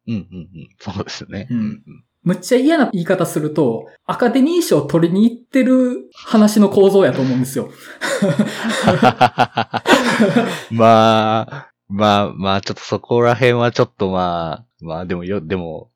[0.07, 0.13] うん。
[0.13, 0.21] うん。
[0.21, 0.23] う
[0.59, 0.69] ん。
[0.79, 1.49] そうですね。
[1.51, 1.83] うん
[2.23, 7.69] むっちゃ嫌な言い方すると、アカデミー賞取りに行ってる話の構造やと思うんですよ。
[10.71, 15.91] まあ、まあ、まあ、ちょっとそこら辺はちょっとまあ、まあでもよ、でも、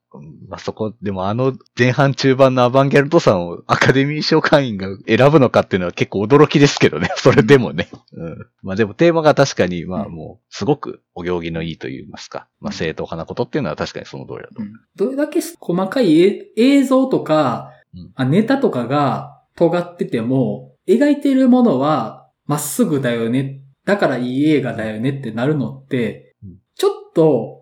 [0.48, 7.10] まあそこ、でもあの前半中盤のアバンギャルドさんをアカデミー賞会員が選ぶのかっていうのは結構驚きですけどね。
[7.18, 7.90] それでもね。
[8.14, 8.48] うん。
[8.64, 12.48] まあでもテーマが確かに、まあもう、すごくお行儀のいいと言いますか。
[12.60, 14.56] まあ正統派なことっていうのは確かにその通りだと。
[14.96, 23.62] どれだけ細かいえ映像とかうん、あネタとかが尖ってても、描いてるものはまっすぐだよね。
[23.86, 27.59] だからいい映画だよねってなるのってうん、ちょっと、ん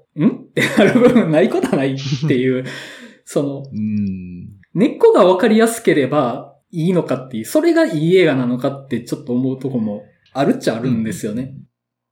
[0.62, 1.97] ってなる部分ないことはないっ
[2.28, 2.66] ていう、
[3.26, 4.58] その、うん。
[4.74, 10.03] 根っこがわかりやすければいいのかっていう、それがいい映画なのかってちょっと思うとこも
[10.34, 11.55] あるっちゃあるんですよね。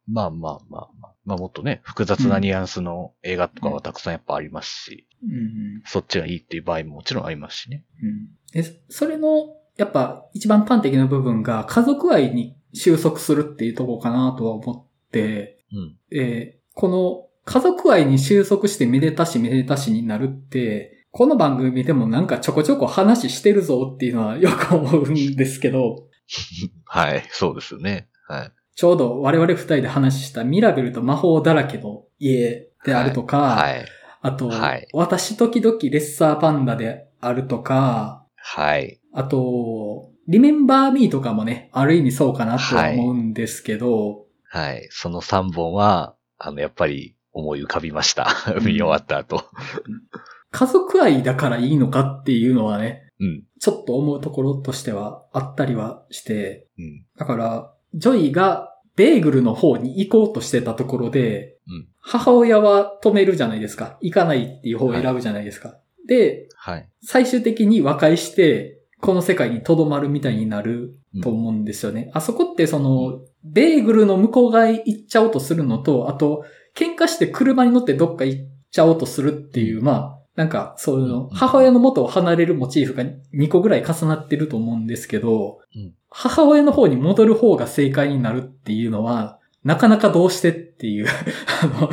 [0.07, 1.11] まあまあまあまあ。
[1.25, 7.83] まあもっとね、複雑なニュアンスの映画とかはたくさんやっぱありますし、うんそっちがいいっていう場合ももちろんありますしね。
[8.03, 15.97] うんでそれの、やっぱ一番端的な部分が家族愛に収束するっていうところかなとは思って、うん。
[16.11, 26.07] えーこの家族愛に収束してめでたしめでたしになるって、この番組でもなんかちょこちょこ話してるぞっていうのはよく思うんですけど、
[26.85, 28.09] はい、そうですよね。
[28.27, 28.51] はい。
[28.75, 33.85] ちょうど我々二人で話したミラベルと魔法だらけの家であるとか、はい。
[34.21, 38.99] あと、はい私時々レッサーパンダであるとか、はい。
[39.13, 44.87] あと、リメンバーミーとかもね、ある意味そうかなとは思うんですけど、はい。
[44.89, 48.33] その3本は、あの、やっぱり思い浮かびました。
[48.61, 49.43] 見終わった後。
[50.51, 53.43] 家族愛だからいいのかっていうのはね、うん。
[53.59, 57.05] ちょっと思うところとしてはあったりはして、うん。
[57.17, 63.97] だから、ジョイがベーグルの方に行こうとしてたところで、うん母親は止めるじゃないですか。
[63.99, 65.79] 行かないっていう方を選ぶじゃないですか。
[66.07, 66.87] で、はい。
[67.01, 72.11] 最終的に和解して、この世界に留まるみたいになると思うんですよね。
[72.13, 76.45] あそこってその、ベーグルの向こう側へ行っちゃおうとするのと、あと、
[76.75, 85.93] 喧嘩して車に乗ってどっか行っちゃおうとするっていう、まあ、なんか、そういうの、母親の元を離れるモチーフが2個ぐらい重なってると思うんですけど、うん。
[86.09, 91.07] 母親の方に戻る方が正解になるっていうのは、なかなかどうしてっていう、
[91.63, 91.89] あの、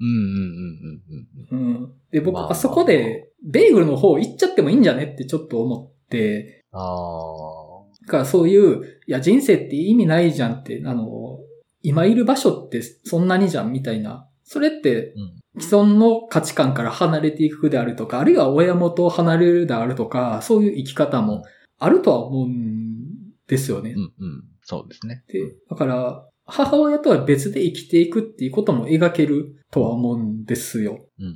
[0.00, 1.92] うんうんうんうん。
[2.10, 7.62] で、僕、まああそこで、ベーグルの方行っちゃってもいいんじゃねってちょっと思って、ああ。
[8.06, 11.38] だからそういう、いや、人生って意味ないじゃんって、あの、
[11.82, 14.28] 今いる場所ってそんなにじゃんみたいな。
[14.44, 15.42] それってうん。
[15.60, 21.44] 既存の価値観から離れていくであるとか、あるいは親元を離れるであるとか、そういう生き方も
[21.78, 23.02] あるとは思うん
[23.46, 24.00] ですよねう。
[24.00, 24.44] んうん。
[24.62, 25.24] そうですね。
[25.28, 31.06] で、だから、母親とは別で生きていくっていうことも描けるとは思うんですよ。
[31.18, 31.32] うんうん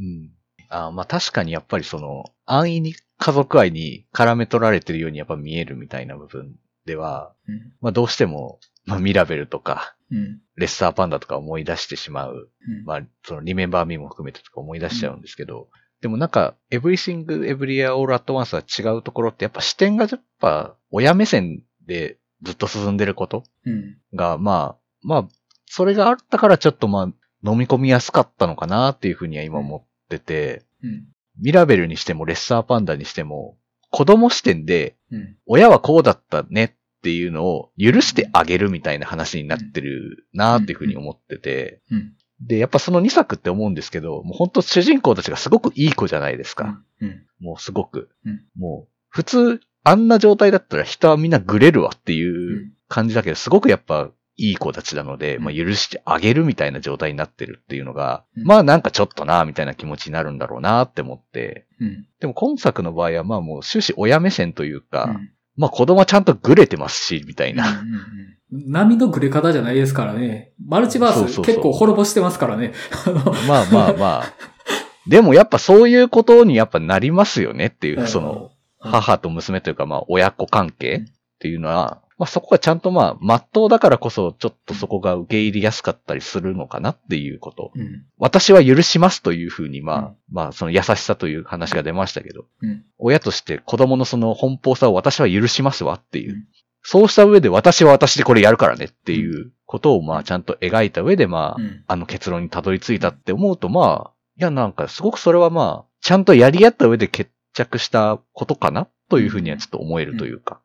[0.00, 0.04] うん。
[0.04, 0.30] うん。
[0.68, 6.56] あーまあ確かにやっぱりその、安易に家族愛に絡め取られてるようにやっぱ見えるみたいな部分
[6.86, 7.72] では、うん。
[7.80, 8.58] まあどうしても、
[8.88, 10.40] まあミラベルとか、うん。
[10.56, 12.50] レッサーパンダとか思い出してしまう。
[12.66, 15.68] うんまあ、そのリメンバーミーも含めてとか思い出しちゃうんですけど、
[16.00, 23.98] でもなんか、エブリシング・エブリウェア・オール・アット・ワンスは違うところって、やっぱ視点がやっぱ、親目線でずっと進んでることうん。
[24.14, 25.28] が、まあ、まあ、
[25.66, 27.04] それがあったからちょっとまあ、
[27.50, 31.08] 飲み込みやすかったのかなっていうふうには今思ってて、うん。
[31.40, 33.58] ミラベルにしてもレッサーパンダにしても、
[33.90, 35.36] 子供視点で、うん。
[35.46, 42.12] 親はこうだったねっていうのを許してあげるみたいな話になってるなっていうふうに思ってて、うん。
[42.40, 46.82] で、やっぱその2作って思うんですけど、もう本当主人公たちがすごくいい子じゃないですか。
[47.00, 47.22] うん。
[47.40, 48.10] もうすごく。
[48.26, 62.06] うんもう、普通、あんな状態だったら人はみんなグレるわってういうん感じだけど、すごくやっぱいい子たちなので、うんまあ許してあげるみたいな状態になってるっていうのが、うんまあなんかちょっとな、みたいな気持ちになるんだろうなって思って、うん。
[62.20, 67.68] でも今作の場合はまあもう終始親目線というか、うんまあ子供はちゃんとグレてますし、みたいな。
[67.68, 70.52] うんうんうん波のグレ方じゃないですからね。
[70.66, 72.72] マルチバース結構滅ぼしてますからね。
[73.46, 74.32] まあまあまあ。
[75.06, 87.70] でもやっぱそういうことにやっぱなりますよねっていう、その、、母と娘というかまあ親子関係っていうのは、まあそこがちゃんとまあ、真っ当だからこそ、ちょっとそこが受け入れやすかったりするのかなっていうこと。
[87.76, 88.04] うん。
[88.18, 92.84] 私は許しますというふうに、まあ、うんまあ、その優しさという話が出ましたけど、うん。
[92.98, 96.34] 親として子供のその奔放さを私は許しますわっていう。
[96.34, 96.44] うん
[96.90, 101.84] そうした上で私は私でこれやるからねっていうことをまあちゃんと描いた上でまあ、うん。
[101.86, 110.60] あの結論にたどり着いたって思うとまあ、いやなんかすごくそれはまあ、ちゃんとやり合った上で決着したことかなというふうにはちょっと思えるというか。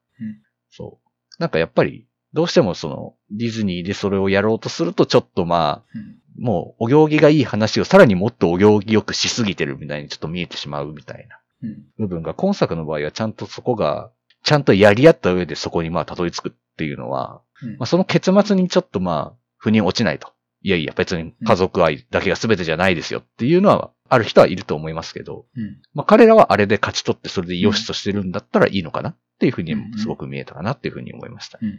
[0.70, 1.03] そう。
[1.40, 6.44] なんかやっぱり、どうしてもその、ディズニーでそれをやろうとするとちょっとまあ、うん。
[6.44, 11.84] もう、お行儀がいい話をさらにもっとお行儀よくしすぎてるみたいにちょっと見えてしまうみたいなうん。
[12.00, 14.12] 部分が、今作の場合はちゃんとそこが、
[14.44, 20.34] ちゃんとやり合った上でそこにまあたどり着くっていうのは、うんまあその結末にちょっとまあ、腑に落ちないと。
[20.64, 25.82] いやいや、別に家族愛だけが全てじゃないですよっていうのは、ある人はいると思いますけど、うん。
[25.94, 31.60] まあ彼らはあれで勝ち取ってそれで良しとしてるんだったらいいのかなっていうふうにうんすごく見えたかなっていうふうに思いました。
[31.62, 31.78] うんうん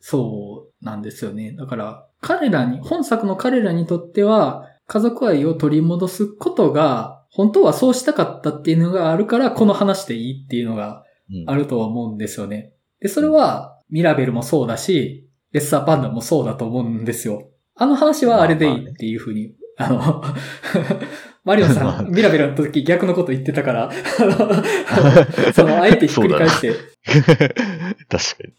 [0.00, 1.52] そうなんですよね。
[1.52, 12.72] だから、彼らに、本作の彼らにとっては、家族愛を取り戻すことが、本当はそうしたかったっていうのがあるから、この話でいいっていうのがうんあるとは思うんですよね。
[13.00, 17.50] で、それは、ミラベルもそうだし、レッサーパンダもそうだと思うんですよ。
[17.74, 20.22] あの話はあれでいいっていうふうに、あの、
[21.48, 23.92] マリオまさあん、 ミラベルの時逆のこと言ってたから、あ
[25.46, 26.72] のその、あえてひっくり返して、
[27.08, 27.54] 確か
[28.44, 28.52] に。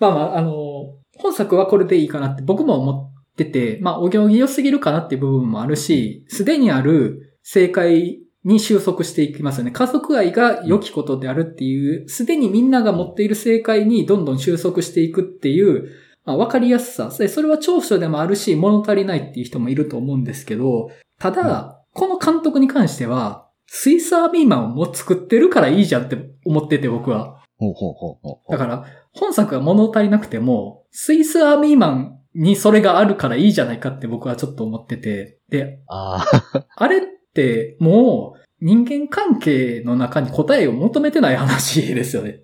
[0.00, 9.70] まあまあ、あの、本作はこれでいいかなって僕も思ってて、まあ、お行儀良すぎるかなっていう部分もあるし、すでにある正解に収束していきますよね。
[9.70, 15.90] 家族愛が良きことであるっていう、すでにみんなが持っている正解にどんどん収束していくっていう、
[16.24, 17.14] まあ、わかりやすさ。
[17.18, 20.88] でそれは長所でもあるし、物足りないっていう人もいると思うんですけど、
[21.18, 27.42] ただ、この監督に関しては、スイスアーミーマンをもう作ってるからいいじゃんって思ってて僕は。
[27.56, 28.52] ほうほうほうほう。
[28.52, 35.38] だから、本作が物足りなくても、スイスアーミーマンにそれがあるからいいじゃないかって僕はちょっと思ってて。
[35.48, 37.00] で、ああ、あれっ
[37.32, 42.40] てもう人間関係の中に答えを求めてない話ですよね。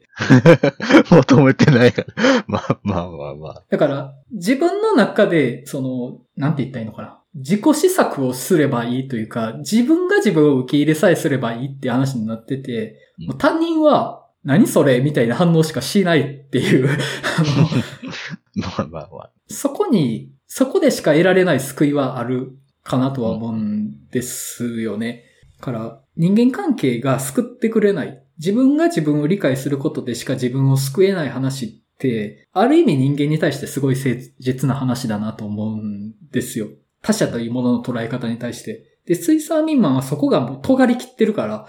[1.11, 2.45] 求めてない から。
[2.47, 3.65] まあまあまあまあ。
[3.71, 7.20] だから、自分の中で、その、なんて言ったらいいのかな。
[7.35, 16.89] 自己施策をすればいいというか、自分が自分を受け入れさえすればいいって話になってて、うんもう他人は、何それみたいな反応しかしないっていう、
[18.57, 19.33] まあまあまあ。
[19.49, 25.25] そこに、そこでしか得られない救いはあるかなとは思うんですよね。
[25.59, 28.23] だから、人間関係が救ってくれない。
[28.39, 31.69] 自分が自分を理解することでしか自分を救えない話っ
[31.99, 36.69] て、ある意味人間に対してすごい誠実な話だなと思うんですよ。
[37.03, 38.85] 他者というものの捉え方に対して。
[39.07, 41.67] で、スイサーミンマンはそこがもう尖り切ってるから、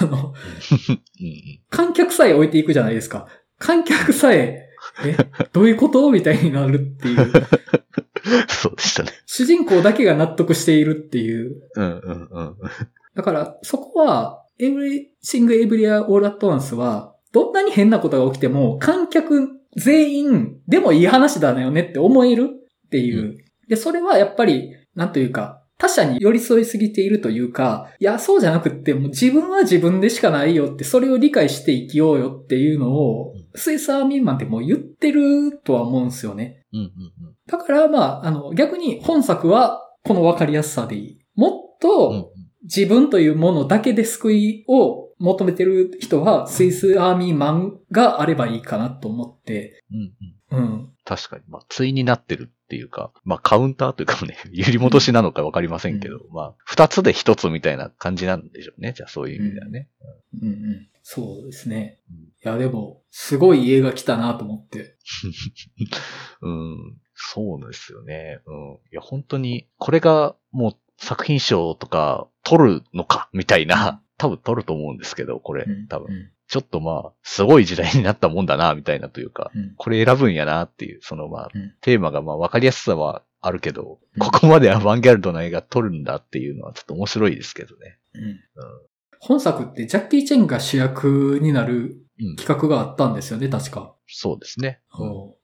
[0.00, 0.34] あの、
[1.70, 3.26] 観客さえ置いていくじゃないですか。
[3.58, 4.68] 観客さえ、
[5.04, 5.16] え、
[5.52, 6.10] どういうこと？
[6.10, 7.32] みたいになるっていう。
[8.48, 9.10] そうでしたね。
[9.26, 11.62] 主人公だけが納得しているっていう。
[11.74, 12.56] うんうんうん。
[13.14, 22.48] だから、そこは、Everything Everywhere All at Once は、どんなに変なことが起きても、観客全員でもいい話だよねって思える
[22.86, 23.38] っていう。
[23.68, 36.64] で、それはやっぱり、なんというか、他者に寄り添いすぎているというか、いや、そうじゃなくって、もう自分は自分でしかないよって、それを理解して生きようよっていうのを、スイスアーミンマンってもう言ってるとは思うんですよね。
[36.72, 36.90] うんうん
[37.46, 41.18] だから、まあ、あの、逆に本作は、この分かりやすさでいい。
[41.34, 49.82] もっと、自分というものだけで救いを求めてる人は、スイスアーミーマンがあればいいかなと思って、
[50.50, 50.64] うんうん。
[50.64, 50.92] うん。
[51.04, 51.42] 確かに。
[51.48, 58.94] まあ、対になってるっていうか、まあ、カウンターというかね、 揺り戻しなのかわかりませんけど、まあ、二つで一つみたいな感じなんでしょうね。
[58.96, 59.88] じゃあ、そういう意味ではね。
[60.40, 60.88] うんうん。
[61.02, 62.16] そうですねうん。
[62.16, 64.96] いや、でも、すごい映画来たなと思って。
[66.40, 66.96] うん。
[67.14, 68.40] そうですよね。
[68.46, 68.72] うん。
[68.74, 76.14] いや、本当に、これがもう作品賞とか取るのか、みたいな、多分取ると思うんですけど、これうん、多分。
[76.14, 87.98] うんちょっとまあ、すごい時代になったもんだな、みたいなというか、うんこれ選ぶんやなっていう、そのまあ、うんテーマがまあ分かりやすさはあるけど、うんここまでアバンギャルドな映画撮るんだっていうのはちょっと面白いですけどね。
[88.14, 88.40] うん
[89.18, 92.36] 本作ってジャッキー・チェンが主役になるうん。
[92.36, 93.96] 企画があったんですよね、確か。
[94.06, 94.80] そうですね。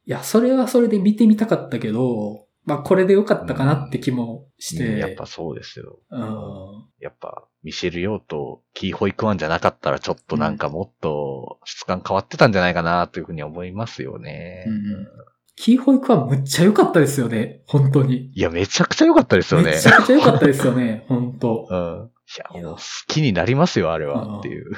[0.06, 4.86] いや、それはそれで見てみたかったけど、まあ、これでよかったかなって気もして。
[4.86, 5.98] うんやっぱそうですよ。
[6.10, 14.64] うんやっぱ、ミシェル・ヨーとキーホイクワンじゃなかったらちょっとなんかもっと質感変わってたんじゃないかなというふうに思いますよね。
[14.66, 15.08] うんうん
[15.56, 17.60] キーホイクはむっちゃ良かったですよね。
[17.66, 18.30] 本当に。
[18.34, 19.78] いや、めちゃくちゃ良かったですよねめ。
[19.78, 21.04] ちゃくちゃ良かったですよね。
[21.06, 22.10] 本当 うん。
[22.56, 24.38] いや、もう好きになりますよ、あれは。
[24.38, 24.70] っていう。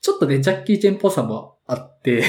[0.00, 2.22] ちょっとね、ジャッキー・チェンっぽさもあって、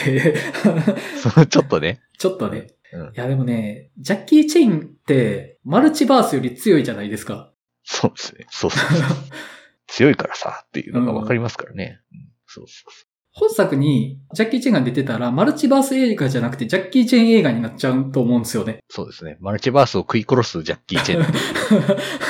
[1.49, 2.01] ちょっとね。
[2.17, 2.67] ちょっとね。
[2.93, 7.51] うんいやでもね、ジャッキー・チェインって、マルチバースより強いじゃないですか。
[7.83, 8.45] そうですね。
[8.49, 9.07] そうそうそう。
[9.87, 11.99] 強いからさ、っていうのがわかりますからね。
[12.11, 18.73] うんそうそうそ本作にジャッキー・チェンが出てたら、マルチバース映画じゃなくて、ジャッキー・チェン映画になっちゃうと思うんですよね。
[18.87, 18.93] う。
[18.93, 19.37] そうですね。
[19.39, 21.33] マルチバースを食い殺すジャッキー・チェン って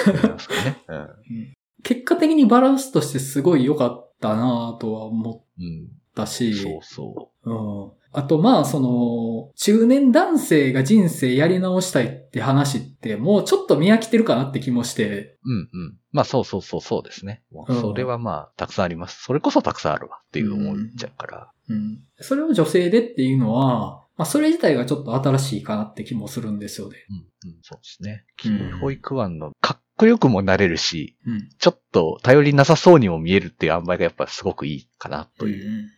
[0.06, 0.78] 言いますからね。
[0.88, 0.94] う
[1.34, 1.54] ん。
[1.84, 5.88] 結果的にバランスとしてすごい良かったなとは思うん。
[6.14, 8.03] ったし、そうそうん。
[8.14, 15.52] あと、まあ、その、中年男性が人生やり直したいって話って、もうちょっと見飽きてるかなって気もして、う。
[15.52, 15.98] うんうん。
[16.12, 17.42] まあそうそうそうそうですね。
[17.68, 19.24] それはまあ、たくさんあります。
[19.24, 21.52] それこそたくさんあるわっていう思っちゃうから。
[21.70, 22.00] うん。
[22.20, 26.98] それを女性でっていうのは、まあ、それ自体がちょっと新しいかなって気もするんですよね。
[27.10, 27.58] うんうん。
[27.64, 28.26] そうですね。
[28.46, 31.50] うん保育園のかっこよくもなれるし、うん。
[31.60, 35.66] ちょっと頼りなさそうにも見えるっていう塩梅がやっぱすごくいいかなという。
[35.66, 35.90] うんうん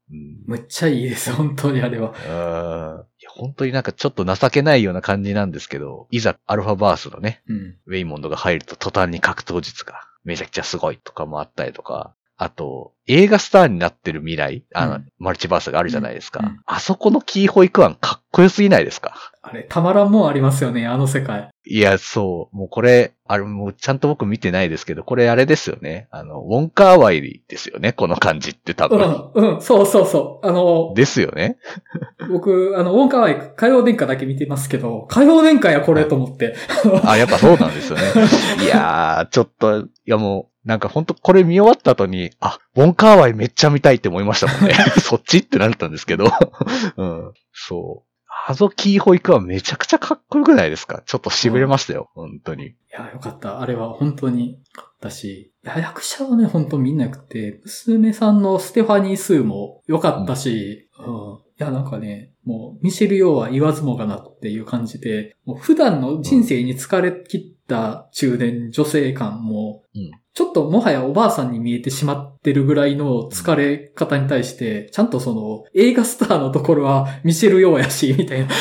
[0.45, 2.09] むっちゃいいです、本当にあれは。
[2.09, 7.75] うーんいや本当になんかちょっと情けないような感じなんですけど、いざアルファバースのね、うん。
[7.87, 16.41] ウェイモンドが入ると途端に格闘術がめちゃくちゃすごいとかもあったりとか、あと、映画スターになってる未来、あの、うんマルチバースがあるじゃないですか。
[16.41, 19.13] うんうんあそこのキーホイクワンかっこよすぎないですか？
[19.41, 21.49] あれ、たまらんもんありますよね、あの世界。
[21.67, 22.55] いや、そう。
[22.55, 26.07] もうこれ、あれ、もうちゃんと僕見てないですけど、これあれですよね。
[26.11, 27.93] あの、ウォンカーワイリーですよね。
[27.93, 28.99] この感じって多う分。
[28.99, 30.47] ん、うん、そうそうそう。
[30.47, 31.57] あの、ですよね。
[32.29, 36.55] 僕、あの、ウォンカワイ火曜殿下だけ見てますけど、火曜殿下やこれと思って。
[37.03, 38.03] あ、やっぱそうなんですよね。
[38.63, 44.73] いやー、ちょっと、いやもう、なんかほんとこれ見終わった後に、あ、ウォンカーワイめっちゃ見たいって思いましたもんね。
[45.01, 46.25] そっちってなったんですけど。
[46.97, 47.33] うん。
[47.53, 48.09] そう。
[48.27, 51.01] ハゾキーホイクはめちゃくちゃかっこよくないですか？
[51.05, 52.09] ちょっと痺れましたよ。
[52.13, 52.65] 本当に。
[52.67, 53.61] いや、よかった。
[53.61, 61.05] あれは本当によかったし、役者はね、本当みんな良くて、娘さんのステファニー・スーも良かったし、うん。
[61.05, 78.53] いや、なんかね、もう、ミシェル・ヨーは言わずもがなっていう感じで、もう普段の人生に疲れ切った中年女性感も、うんちょっともはやおばあさんに見えてしまってるぐらいの疲れ方に対して、ちゃんとその映画スターのところはミシェル・ヨーやし、みたいな。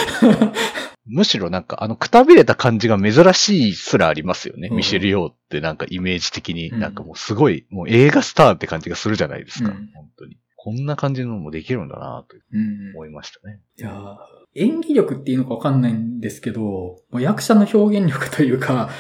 [1.07, 4.69] むしろなんかあのくたびれた感じが珍しいすらありますよね。
[4.71, 9.71] うんミシェル・ヨーってなんかイメージ的にうんなんかもうすごい、もう映画スターって感じがするじゃないですか。
[9.71, 10.39] うん本当に。
[10.57, 13.61] こんな感じのもできるんだなとうん思いましたね。
[13.79, 14.17] いやー
[14.55, 18.91] 演技力っていうのかわかんないんですけど、もう役者の表現力というか、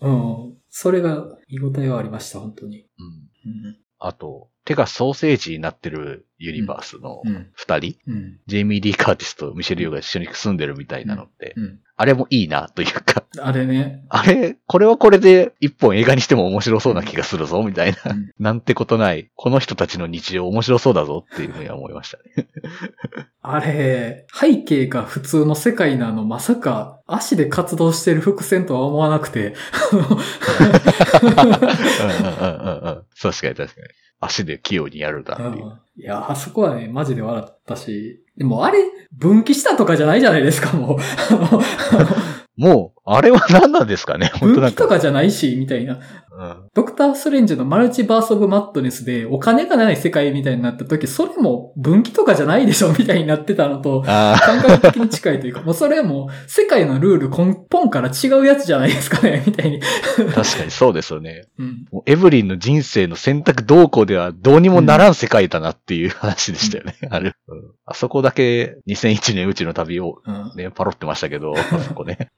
[0.00, 2.86] うん、それが見応えはありました、本当に。
[2.98, 3.06] うん。
[3.50, 3.78] うん。
[3.98, 7.48] あと、手がソーセージになってるユニバースのうん。
[7.54, 8.40] 二人、うん。
[8.46, 11.78] ジェイミー・リー・カーティスとミシェル・ヨーが一緒に住んでるみたいなのって、うん。
[11.96, 14.04] あれもいいなというか、あれね。
[14.08, 17.98] あれ、これはこれで一本映画にしても面白そうな気がするぞ、みたいな。
[18.10, 22.48] うんなんてことない、この人たちの日常面白そうだぞっていうふうには思いましたね。
[23.40, 29.54] あれ、背景が普通の世界なの、まさか足で活動してる伏線とは思わなくて、
[29.92, 30.18] うんうんうんう
[31.46, 33.02] んうん。
[33.22, 34.05] 確かに確かに。
[34.20, 35.80] 足で器用にやるだっていう。
[35.98, 38.78] いや、あそこはね、マジで笑ったし、でもあれ、
[39.12, 40.98] 分岐したとかじゃないじゃないですか、もう。
[42.60, 44.30] もう、あれは何なんですかね？
[44.40, 44.76] 本当なんか。
[44.76, 45.94] 分岐とかじゃないし、みたいな。
[45.94, 46.00] うん
[46.74, 59.80] ドクター・ストレンジのマルチバース・オブ・マットネスでお金がない世界みたいになった時、それも分岐とかじゃないでしょみたいになってたのと、あ感覚的に近いというか、もうそれはもう世界のルール根本から違うやつじゃないですかねみたいに。
[59.80, 61.46] あ、確かにそうですよね。
[61.58, 61.86] うん。
[61.90, 66.96] もうエブリンの人生の選択動向ではどうにもならん世界だなっていう話でしたよね。
[67.08, 70.52] あれ、うんあそこだけ2001年うちの旅をうん。
[70.56, 72.28] ね、パロってましたけど、 あそこね。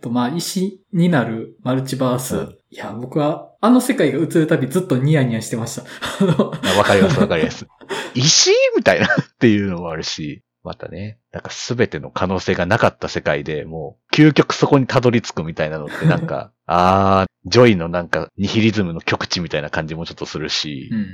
[0.00, 2.36] あと、まあ、石になるマルチバース。
[2.36, 6.24] うんいや、僕は、あの世界が映るたびずっとニヤニヤしてました。
[6.78, 7.66] わかりますわかります。
[8.14, 9.08] 石みたいなっ
[9.40, 21.08] ていうのもあるし、またね、なんかすべての可能性がなかった世界でもう、究極そこにたどり着くみたいなのって なんか、あー、ジョイのなんか、ニヒリズムの極致みたいな感じもちょっとするし、うん。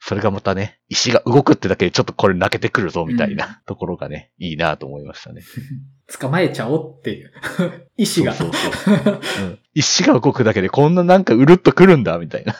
[0.00, 5.42] それがまたね、石が動くってだけでちょっとこれ泣けてくるぞみたいなところがね、いいなと思いましたね。
[6.18, 7.32] 捕まえちゃおうっていう。
[7.96, 8.32] 石が。
[8.32, 12.54] そうそうそう うん石が動くだけでこんななんかうるっとくるんだみたいな。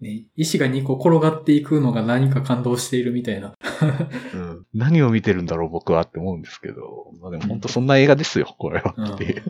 [0.00, 3.54] ね、石が2個転がっていくのが何か感動しているみたいな。
[4.34, 7.12] うん何を見てるんだろう僕はって思うんですけど。
[7.20, 9.32] まあでも本当そんな映画ですよ、これはっていう。
[9.32, 9.42] いや、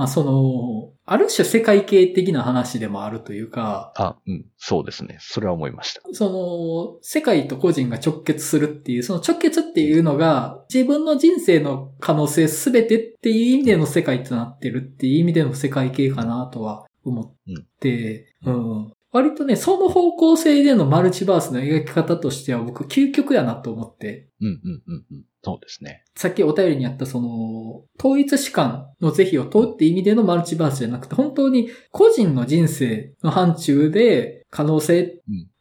[0.00, 5.18] まあその、ある種世界系的な話でもあるというか、あ、うん、そうですね。
[5.20, 6.00] それは思いました。
[6.14, 17.34] その、世界と個人が直結するっていう、その直結っていうのが、自分の人生の可能性すべてっていう意味での世界となってるっていう意味での世界系かなとは思っ
[17.78, 18.92] て、うん。
[19.12, 25.24] 割とね、その方向性でのマルチバースの描き方としては僕、究極やなと思って、うんうんうんうん。
[25.42, 26.04] そうですね。
[26.14, 35.06] さっきお便りにあったその、統一士官の是非を問うって意味でのマルチバースじゃなくて、本当に個人の人生の範疇で可能性っ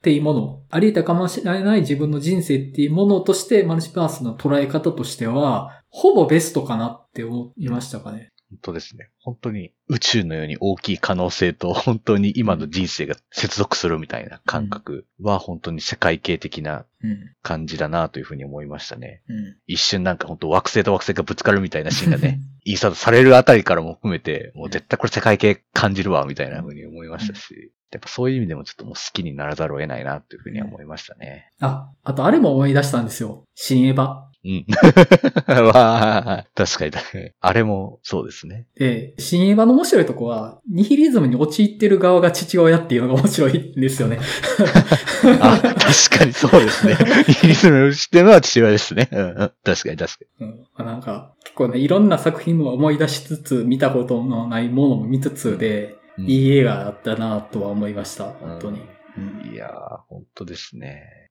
[0.02, 8.32] ていうもの、あり得たかもしれない自分の人生っていうものとして、マルチバースの捉え方としては、ほぼベストかなって思いましたかね。
[8.50, 9.10] 本当ですね。
[9.22, 17.34] 本当に宇宙のように大きい可能性と 本当に今の人生が接続するみたいな感覚は本当に世界系的なうん。
[17.42, 19.22] 感じだなというふうに思いましたね。
[19.30, 19.56] うん。
[19.68, 31.52] 一瞬なんか本当惑星と惑星がぶつかるみたいなシーンがね、 インサートされるあたりからも含めて、もう絶対これ世界系感じるわみたいなふうに思いましたし、やっぱそういう意味でもちょっともう好きにならざるを得ないなというふうには思いましたね。
[31.60, 33.46] あ、あとあれも思い出したんですよ。
[33.56, 34.29] 新エヴァ。
[34.46, 34.66] うん。
[35.68, 37.32] わあ、確かに確かに。
[37.40, 38.68] あれもそうですね。
[38.76, 44.20] で、新エヴァの面白いとこは、ニヒリズムに陥ってる側が父親っていうのが面白いんですよね。
[45.42, 46.98] あ、確かにそうですね。
[47.28, 49.10] イギリスの知ってるのは父親ですね。
[49.12, 56.34] うんうん、確かに確かうん、なんか、結構ね、いろんな作品も思い出しつつ、見たことのないものも見つつで、に。
[56.34, 58.26] いい映画だったなとは思いました。
[58.26, 58.82] 本当に。
[59.18, 59.72] うんいやー、
[60.08, 61.29] 本当ですね。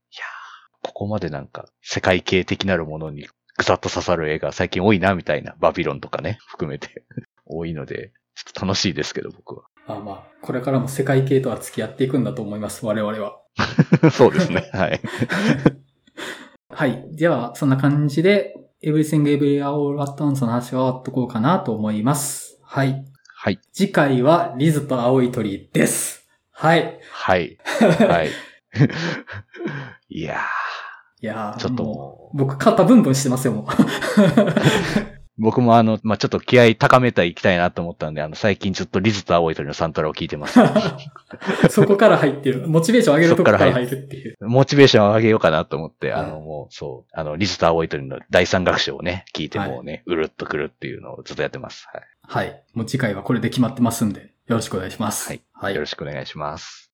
[0.82, 5.54] ここまでなんか世界系的なるものにぐさっと刺さる映画最近多いなみたいな。
[5.58, 7.04] バビロンとかね、含めて
[7.44, 9.64] 多いので、ちょっと楽しいですけど僕は。
[9.86, 13.40] まあまあ、これからも世界系とは付き合っていくんだと思います、我々は。
[14.12, 14.70] そうですね。
[14.72, 15.00] はい。
[16.70, 17.04] はい。
[17.16, 22.60] では、そんな感じで、Everything Everywhere All at Once の話は終わっとこうかなと思います。
[22.62, 23.04] はい。
[23.34, 23.58] はい。
[23.72, 26.28] 次回はリズと青い鳥です。
[26.52, 27.00] はい。
[27.10, 27.58] はい。
[27.80, 28.30] はい。
[30.08, 30.40] いや
[31.20, 33.64] いやちょっとももう、僕肩ブンブンしてますよ、もう。
[33.64, 33.66] う、
[35.38, 40.58] 僕もあの、まあ、ちょっと気合高めていきたいなと思ったんで、あの、最近ちょっとリズと青い鳥のサントラを聞いてます。
[41.70, 42.66] そこから入ってる。
[42.66, 44.36] モチベーション上げるとこから入るっていう。
[44.40, 51.88] モチベーションを上げようかなと思って、はいあの、もう、そう、あの、リズと青い鳥の第三楽章をね、聞いてはいもうね、うるっとくるっていうのをずっとやってます。
[51.92, 52.02] はい。
[52.22, 52.62] はい。
[52.74, 55.28] もう次回はこれで決まってますんで、よろしくお願いします。
[55.28, 55.42] はい。
[55.52, 55.86] はいよろ。
[55.86, 56.87] しくお願いします。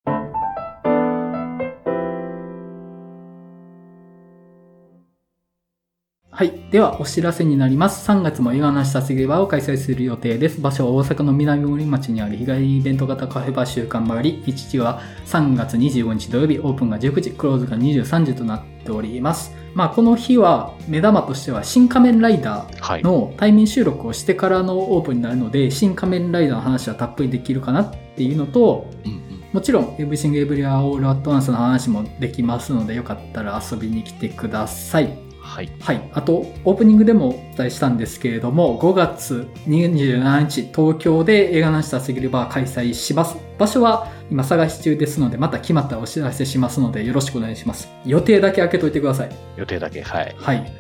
[6.37, 6.53] はい。
[6.73, 8.11] では、お知らせになります。
[8.11, 10.61] 3月も映画の下すぎ場を開催する予定です。
[10.61, 14.43] 場所は大阪の南森町にある日帰りイベント型カフェバー週間回り。
[14.45, 19.55] 日時は3月25日土曜日、オープンが19時、クローズが23時となっております。
[19.75, 23.03] まあ、この日は、目玉としては、新仮面ライダーはい。
[23.05, 29.25] の対面収録をしてからのオープンになるので、新仮面ライダーの話はたっぷりできるかなっていうのと、うんうん
[29.55, 35.24] もちろん、Everything Everywhere All at Once の話もできますので、よかったら遊びに来てください。
[35.45, 35.71] はい。
[35.79, 36.11] はい。
[36.15, 43.37] あと、オープニングでもお伝えしたんですけれども、5月27日、東京で映画の下すぎるバー開催します。
[43.59, 47.89] 場所は今探し中ですので、また決まったらお知らせしますので、よろしくお願いします。
[48.05, 49.31] 予定だけ開けといてください。
[49.57, 50.35] 予定だけ、はい。
[50.39, 50.73] はい。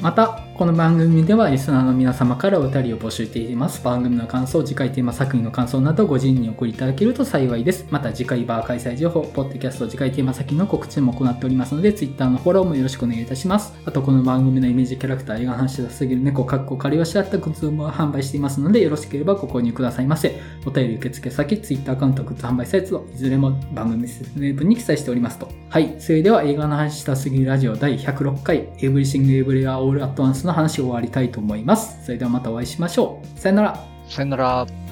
[0.00, 3.82] また、この番組ではリスナーの皆様からお便りを募集しています。
[3.82, 7.86] 番組の感想、次回テーマ作品の感想などご自由にお送りいただけると幸いです。
[7.90, 13.72] また次回バー開催情報、ポッドキャスト次回テーマ作品の告知も行っておりますので、Twitter のフォローもよろしくお願いいたします。
[13.84, 20.40] あと、この番組のイメージキャラクター、映画の話しすぎる猫、かっこ仮をし合ったグッズも販売していますので、よろしければご購入くださいませ。
[20.66, 25.48] お便り受付先、Twitter アカウント、グッズ販売サイト、いずれも番組説明文に記載しておりますと。
[25.68, 25.96] はい。
[25.98, 32.04] それでは映画の話したすぎるラジオ第106回、Everything Everywhere All at Once の話を終わりたいと思います。
[32.04, 33.40] それではまたお会いしましょう。
[33.40, 33.86] さよなら。
[34.08, 34.87] さよなら。